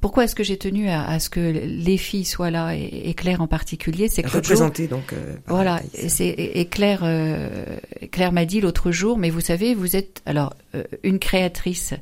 pourquoi 0.06 0.22
est-ce 0.22 0.36
que 0.36 0.44
j'ai 0.44 0.56
tenu 0.56 0.88
à, 0.88 1.18
ce 1.18 1.28
que 1.28 1.40
les 1.40 1.96
filles 1.96 2.24
soient 2.24 2.52
là 2.52 2.76
et, 2.76 3.12
Claire 3.14 3.40
en 3.40 3.48
particulier 3.48 4.06
C'est 4.08 4.24
représentée 4.24 4.86
donc. 4.86 5.12
Euh, 5.12 5.34
voilà, 5.48 5.80
et, 5.94 6.60
et, 6.60 6.66
Claire, 6.66 7.00
euh, 7.02 7.76
Claire 8.12 8.30
m'a 8.30 8.44
dit 8.44 8.60
l'autre 8.60 8.92
jour, 8.92 9.18
mais 9.18 9.30
vous 9.30 9.40
savez, 9.40 9.74
vous 9.74 9.96
êtes 9.96 10.22
alors 10.24 10.54
euh, 10.76 10.84
une 11.02 11.18
créatrice 11.18 11.92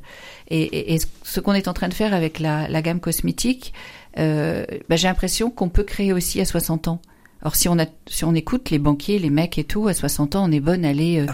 et, 0.51 0.99
ce 1.23 1.39
qu'on 1.39 1.53
est 1.53 1.67
en 1.67 1.73
train 1.73 1.87
de 1.87 1.95
faire 1.95 2.13
avec 2.13 2.37
la, 2.37 2.67
gamme 2.83 2.99
cosmétique, 2.99 3.73
bah, 4.15 4.65
j'ai 4.91 5.07
l'impression 5.07 5.49
qu'on 5.49 5.69
peut 5.69 5.81
créer 5.81 6.13
aussi 6.13 6.39
à 6.39 6.45
60 6.45 6.87
ans. 6.87 7.01
Alors 7.41 7.55
si 7.55 7.67
on 7.69 7.79
a, 7.79 7.87
si 8.05 8.23
on 8.23 8.35
écoute 8.35 8.69
les 8.69 8.77
banquiers, 8.77 9.17
les 9.17 9.31
mecs 9.31 9.57
et 9.57 9.63
tout, 9.63 9.87
à 9.87 9.95
60 9.95 10.35
ans, 10.35 10.47
on 10.47 10.51
est 10.51 10.59
bonne 10.59 10.85
à 10.85 10.89
aller 10.89 11.25
ah 11.27 11.31
bah, 11.31 11.33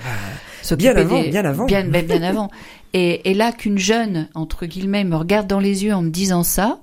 bien 0.78 0.95
avant, 0.95 1.21
bien 1.21 1.45
avant, 1.45 1.65
bien, 1.65 1.84
bien 1.84 2.21
avant. 2.21 2.50
Et, 2.93 3.34
là, 3.34 3.52
qu'une 3.52 3.78
jeune, 3.78 4.28
entre 4.34 4.65
guillemets, 4.65 5.04
me 5.04 5.15
regarde 5.15 5.47
dans 5.47 5.60
les 5.60 5.84
yeux 5.84 5.93
en 5.93 6.02
me 6.02 6.10
disant 6.10 6.43
ça, 6.43 6.80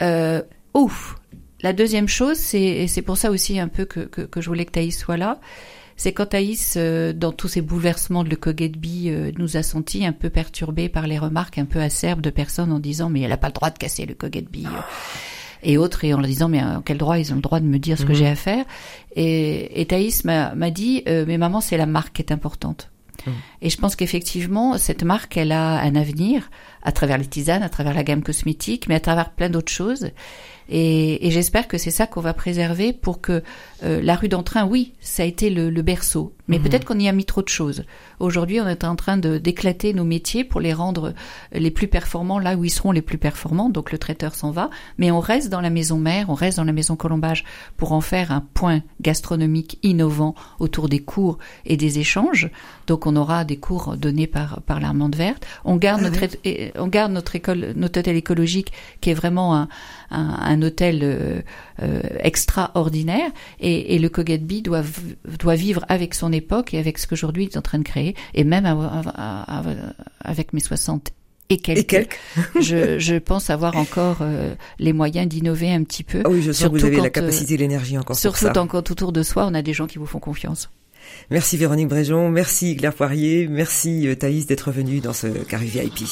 euh, 0.00 0.42
ouf. 0.74 1.16
La 1.62 1.72
deuxième 1.72 2.08
chose, 2.08 2.38
c'est, 2.38 2.60
et 2.60 2.88
c'est 2.88 3.02
pour 3.02 3.16
ça 3.16 3.30
aussi 3.30 3.60
un 3.60 3.68
peu 3.68 3.84
que, 3.84 4.00
que, 4.00 4.40
je 4.40 4.48
voulais 4.48 4.64
que 4.64 4.72
Thaïs 4.72 4.98
soit 4.98 5.16
là, 5.16 5.38
c'est 5.96 6.12
quand 6.12 6.26
Thaïs, 6.26 6.74
euh, 6.76 7.12
dans 7.12 7.30
tous 7.30 7.46
ces 7.46 7.60
bouleversements 7.60 8.24
de 8.24 8.30
le 8.30 8.36
Cogetby, 8.36 9.10
euh, 9.10 9.30
nous 9.38 9.56
a 9.56 9.62
senti 9.62 10.04
un 10.04 10.12
peu 10.12 10.30
perturbés 10.30 10.88
par 10.88 11.06
les 11.06 11.18
remarques 11.18 11.58
un 11.58 11.64
peu 11.64 11.80
acerbes 11.80 12.20
de 12.20 12.30
personnes 12.30 12.72
en 12.72 12.80
disant 12.80 13.10
mais 13.10 13.20
elle 13.20 13.28
n'a 13.28 13.36
pas 13.36 13.48
le 13.48 13.52
droit 13.52 13.70
de 13.70 13.78
casser 13.78 14.06
le 14.06 14.14
Cogetby. 14.14 14.66
Et 15.62 15.78
autres, 15.78 16.04
et 16.04 16.12
en 16.12 16.18
leur 16.18 16.26
disant 16.26 16.48
mais 16.48 16.60
quel 16.84 16.98
droit 16.98 17.18
ils 17.18 17.32
ont 17.32 17.36
le 17.36 17.42
droit 17.42 17.60
de 17.60 17.66
me 17.66 17.78
dire 17.78 17.96
ce 17.96 18.04
que 18.04 18.12
mhm. 18.12 18.18
j'ai 18.18 18.26
à 18.26 18.34
faire. 18.34 18.64
Et, 19.14 19.80
et 19.80 19.86
Thaïs 19.86 20.24
m'a, 20.24 20.54
m'a 20.54 20.70
dit 20.70 21.02
mais 21.06 21.38
maman 21.38 21.60
c'est 21.60 21.76
la 21.76 21.86
marque 21.86 22.14
qui 22.14 22.22
est 22.22 22.32
importante. 22.32 22.90
Et 23.60 23.70
je 23.70 23.76
pense 23.76 23.96
qu'effectivement, 23.96 24.78
cette 24.78 25.04
marque, 25.04 25.36
elle 25.36 25.52
a 25.52 25.80
un 25.80 25.94
avenir 25.94 26.50
à 26.82 26.92
travers 26.92 27.18
les 27.18 27.26
tisanes, 27.26 27.62
à 27.62 27.68
travers 27.68 27.94
la 27.94 28.04
gamme 28.04 28.22
cosmétique, 28.22 28.88
mais 28.88 28.94
à 28.94 29.00
travers 29.00 29.30
plein 29.30 29.50
d'autres 29.50 29.72
choses. 29.72 30.10
Et, 30.68 31.30
j'espère 31.30 31.68
que 31.68 31.78
c'est 31.78 31.90
ça 31.90 32.06
qu'on 32.06 32.20
va 32.20 32.34
préserver 32.34 32.92
pour 32.92 33.20
que 33.20 33.42
euh, 33.82 34.00
la 34.02 34.14
rue 34.14 34.28
d'Entrain, 34.28 34.66
oui, 34.66 34.94
ça 35.00 35.22
a 35.22 35.26
été 35.26 35.50
le, 35.50 35.70
berceau, 35.82 36.32
mais 36.46 36.58
mhm. 36.58 36.64
peut-être 36.64 36.84
qu'on 36.84 36.98
y 36.98 37.08
a 37.08 37.12
mis 37.12 37.24
trop 37.24 37.42
de 37.42 37.48
choses. 37.48 37.84
Aujourd'hui, 38.20 38.60
on 38.60 38.68
est 38.68 38.84
en 38.84 38.94
train 38.94 39.16
de 39.16 39.38
d'éclater 39.38 39.92
nos 39.92 40.04
métiers 40.04 40.44
pour 40.44 40.60
les 40.60 40.72
rendre 40.72 41.12
les 41.52 41.72
plus 41.72 41.88
performants 41.88 42.38
là 42.38 42.56
où 42.56 42.64
ils 42.64 42.70
seront 42.70 42.92
les 42.92 43.02
plus 43.02 43.18
performants. 43.18 43.68
Donc 43.68 43.90
le 43.90 43.98
traiteur 43.98 44.34
s'en 44.34 44.52
va, 44.52 44.70
mais 44.96 45.10
on 45.10 45.18
reste 45.18 45.48
dans 45.48 45.60
la 45.60 45.70
maison 45.70 45.98
mère, 45.98 46.30
on 46.30 46.34
reste 46.34 46.58
dans 46.58 46.64
la 46.64 46.72
maison 46.72 46.94
Colombage 46.94 47.44
pour 47.76 47.92
en 47.92 48.00
faire 48.00 48.30
un 48.30 48.46
point 48.54 48.82
gastronomique 49.00 49.78
innovant 49.82 50.36
autour 50.60 50.88
des 50.88 51.00
cours 51.00 51.38
et 51.66 51.76
des 51.76 51.98
échanges. 51.98 52.48
Donc 52.86 53.06
on 53.06 53.16
aura 53.16 53.44
des 53.44 53.56
cours 53.56 53.96
donnés 53.96 54.28
par 54.28 54.62
par 54.62 54.78
l'Armande 54.78 55.16
Verte. 55.16 55.44
On 55.64 55.76
garde 55.76 56.02
ah 56.04 56.10
notre 56.10 56.24
on 56.76 56.86
garde 56.86 57.12
notre 57.12 57.36
école 57.36 57.72
notre 57.76 58.00
hôtel 58.00 58.16
écologique 58.16 58.72
qui 59.00 59.10
est 59.10 59.14
vraiment 59.14 59.56
un 59.56 59.68
un, 60.12 60.60
hôtel 60.62 61.00
euh, 61.02 61.40
euh, 61.82 62.02
extraordinaire 62.20 63.30
et, 63.60 63.98
le 63.98 64.08
Cogetby 64.08 64.62
doit, 64.62 64.82
doit 65.38 65.54
vivre 65.54 65.84
avec 65.88 66.14
son 66.14 66.32
époque 66.32 66.74
et 66.74 66.78
avec 66.78 66.98
ce 66.98 67.06
qu'aujourd'hui 67.06 67.44
il 67.44 67.46
est 67.48 67.56
en 67.56 67.62
train 67.62 67.78
de 67.78 67.84
créer 67.84 68.14
et 68.34 68.44
même 68.44 68.66
avec 70.20 70.52
mes 70.52 70.60
60 70.60 71.12
et 71.48 71.58
quelques. 71.58 72.18
je, 72.60 72.98
je, 72.98 73.16
pense 73.16 73.50
avoir 73.50 73.76
encore 73.76 74.18
euh, 74.20 74.54
les 74.78 74.92
moyens 74.92 75.28
d'innover 75.28 75.72
un 75.72 75.82
petit 75.84 76.04
peu. 76.04 76.22
Ah 76.24 76.30
oui, 76.30 76.42
je 76.42 76.52
sens 76.52 76.70
que 76.70 76.78
vous 76.78 76.84
avez 76.84 77.00
la 77.00 77.10
capacité 77.10 77.54
et 77.54 77.56
l'énergie 77.58 77.98
encore 77.98 78.16
Surtout 78.16 78.46
pour 78.46 78.54
ça. 78.54 78.66
quand 78.66 78.90
autour 78.90 79.12
de 79.12 79.22
soi, 79.22 79.46
on 79.46 79.54
a 79.54 79.62
des 79.62 79.72
gens 79.72 79.86
qui 79.86 79.98
vous 79.98 80.06
font 80.06 80.20
confiance. 80.20 80.70
Merci 81.30 81.56
Véronique 81.56 81.88
Bréjon, 81.88 82.28
merci 82.28 82.76
Claire 82.76 82.94
Poirier, 82.94 83.48
merci 83.48 84.08
Thaïs 84.18 84.46
d'être 84.46 84.70
venue 84.70 85.00
dans 85.00 85.12
ce 85.12 85.26
carré 85.26 85.66
VIP. 85.66 86.04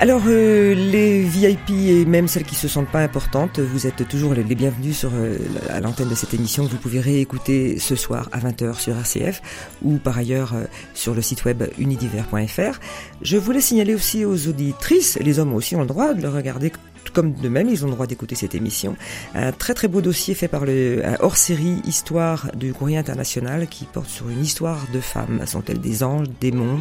Alors 0.00 0.22
euh, 0.28 0.74
les 0.74 1.22
VIP 1.22 1.70
et 1.70 2.04
même 2.04 2.28
celles 2.28 2.44
qui 2.44 2.54
se 2.54 2.68
sentent 2.68 2.90
pas 2.90 3.00
importantes, 3.00 3.58
vous 3.58 3.88
êtes 3.88 4.06
toujours 4.08 4.32
les 4.32 4.44
bienvenus 4.44 4.96
sur 4.96 5.10
euh, 5.12 5.36
à 5.70 5.80
l'antenne 5.80 6.08
de 6.08 6.14
cette 6.14 6.32
émission 6.34 6.64
que 6.66 6.70
vous 6.70 6.76
pouvez 6.76 7.00
réécouter 7.00 7.80
ce 7.80 7.96
soir 7.96 8.28
à 8.30 8.38
20h 8.38 8.78
sur 8.78 8.96
RCF 8.96 9.42
ou 9.82 9.96
par 9.96 10.16
ailleurs 10.16 10.54
euh, 10.54 10.66
sur 10.94 11.14
le 11.14 11.20
site 11.20 11.44
web 11.44 11.64
unidiver.fr. 11.78 12.78
Je 13.22 13.36
voulais 13.36 13.60
signaler 13.60 13.96
aussi 13.96 14.24
aux 14.24 14.46
auditrices, 14.46 15.18
les 15.20 15.40
hommes 15.40 15.52
aussi 15.52 15.74
ont 15.74 15.80
le 15.80 15.88
droit 15.88 16.14
de 16.14 16.22
le 16.22 16.28
regarder 16.28 16.70
comme 17.12 17.32
de 17.32 17.48
même, 17.48 17.68
ils 17.68 17.84
ont 17.84 17.88
le 17.88 17.94
droit 17.94 18.06
d'écouter 18.06 18.34
cette 18.34 18.54
émission. 18.54 18.96
Un 19.34 19.52
très 19.52 19.74
très 19.74 19.88
beau 19.88 20.00
dossier 20.00 20.34
fait 20.34 20.48
par 20.48 20.64
le 20.64 21.02
hors-série 21.20 21.80
Histoire 21.84 22.50
du 22.54 22.72
courrier 22.72 22.98
international 22.98 23.66
qui 23.66 23.84
porte 23.84 24.08
sur 24.08 24.28
une 24.28 24.42
histoire 24.42 24.86
de 24.92 25.00
femmes. 25.00 25.42
Sont-elles 25.46 25.80
des 25.80 26.02
anges, 26.02 26.26
démons, 26.40 26.80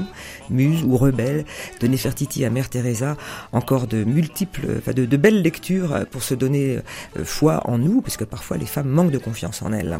muses 0.49 0.83
ou 0.83 0.97
rebelles? 0.97 1.45
De 1.79 1.87
Nefertiti 1.87 2.45
à 2.45 2.49
Mère 2.49 2.69
Teresa, 2.69 3.17
encore 3.51 3.87
de 3.87 4.03
multiples, 4.03 4.67
enfin 4.77 4.93
de, 4.93 5.17
belles 5.17 5.41
lectures 5.41 6.05
pour 6.11 6.23
se 6.23 6.33
donner 6.33 6.77
euh, 6.77 7.23
foi 7.23 7.61
en 7.65 7.77
nous, 7.77 8.01
parce 8.01 8.17
que 8.17 8.23
parfois 8.23 8.57
les 8.57 8.65
femmes 8.65 8.89
manquent 8.89 9.11
de 9.11 9.17
confiance 9.17 9.61
en 9.61 9.73
elles. 9.73 9.97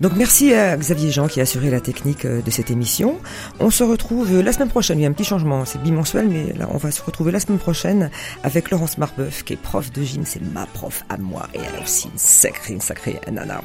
Donc 0.00 0.12
merci 0.14 0.52
à 0.52 0.76
Xavier 0.76 1.10
Jean 1.10 1.26
qui 1.26 1.40
a 1.40 1.44
assuré 1.44 1.70
la 1.70 1.80
technique 1.80 2.26
euh, 2.26 2.42
de 2.42 2.50
cette 2.50 2.70
émission. 2.70 3.18
On 3.60 3.70
se 3.70 3.82
retrouve 3.82 4.30
euh, 4.34 4.42
la 4.42 4.52
semaine 4.52 4.68
prochaine. 4.68 4.98
Il 4.98 5.02
y 5.02 5.06
a 5.06 5.08
un 5.08 5.12
petit 5.12 5.24
changement, 5.24 5.64
c'est 5.64 5.82
bimensuel, 5.82 6.28
mais 6.28 6.52
là 6.52 6.68
on 6.70 6.76
va 6.76 6.90
se 6.90 7.02
retrouver 7.02 7.32
la 7.32 7.40
semaine 7.40 7.58
prochaine 7.58 8.10
avec 8.42 8.70
Laurence 8.70 8.98
Marbeuf 8.98 9.42
qui 9.42 9.54
est 9.54 9.56
prof 9.56 9.90
de 9.92 10.02
gym. 10.02 10.24
C'est 10.26 10.42
ma 10.52 10.66
prof 10.66 11.02
à 11.08 11.16
moi 11.16 11.48
et 11.54 11.58
elle 11.58 11.82
aussi 11.82 12.08
une 12.08 12.18
sacrée, 12.18 12.74
une 12.74 12.80
sacrée 12.80 13.20
nana. 13.30 13.62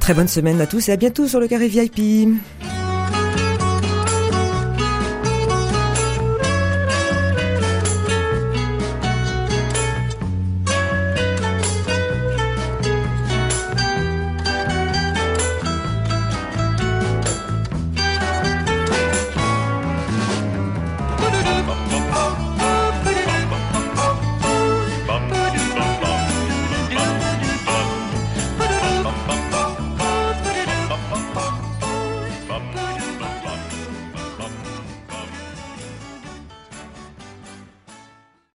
Très 0.00 0.12
bonne 0.12 0.28
semaine 0.28 0.60
à 0.60 0.66
tous 0.66 0.88
et 0.88 0.92
à 0.92 0.96
bientôt 0.96 1.26
sur 1.28 1.40
le 1.40 1.46
carré 1.46 1.68
VIP. 1.68 2.28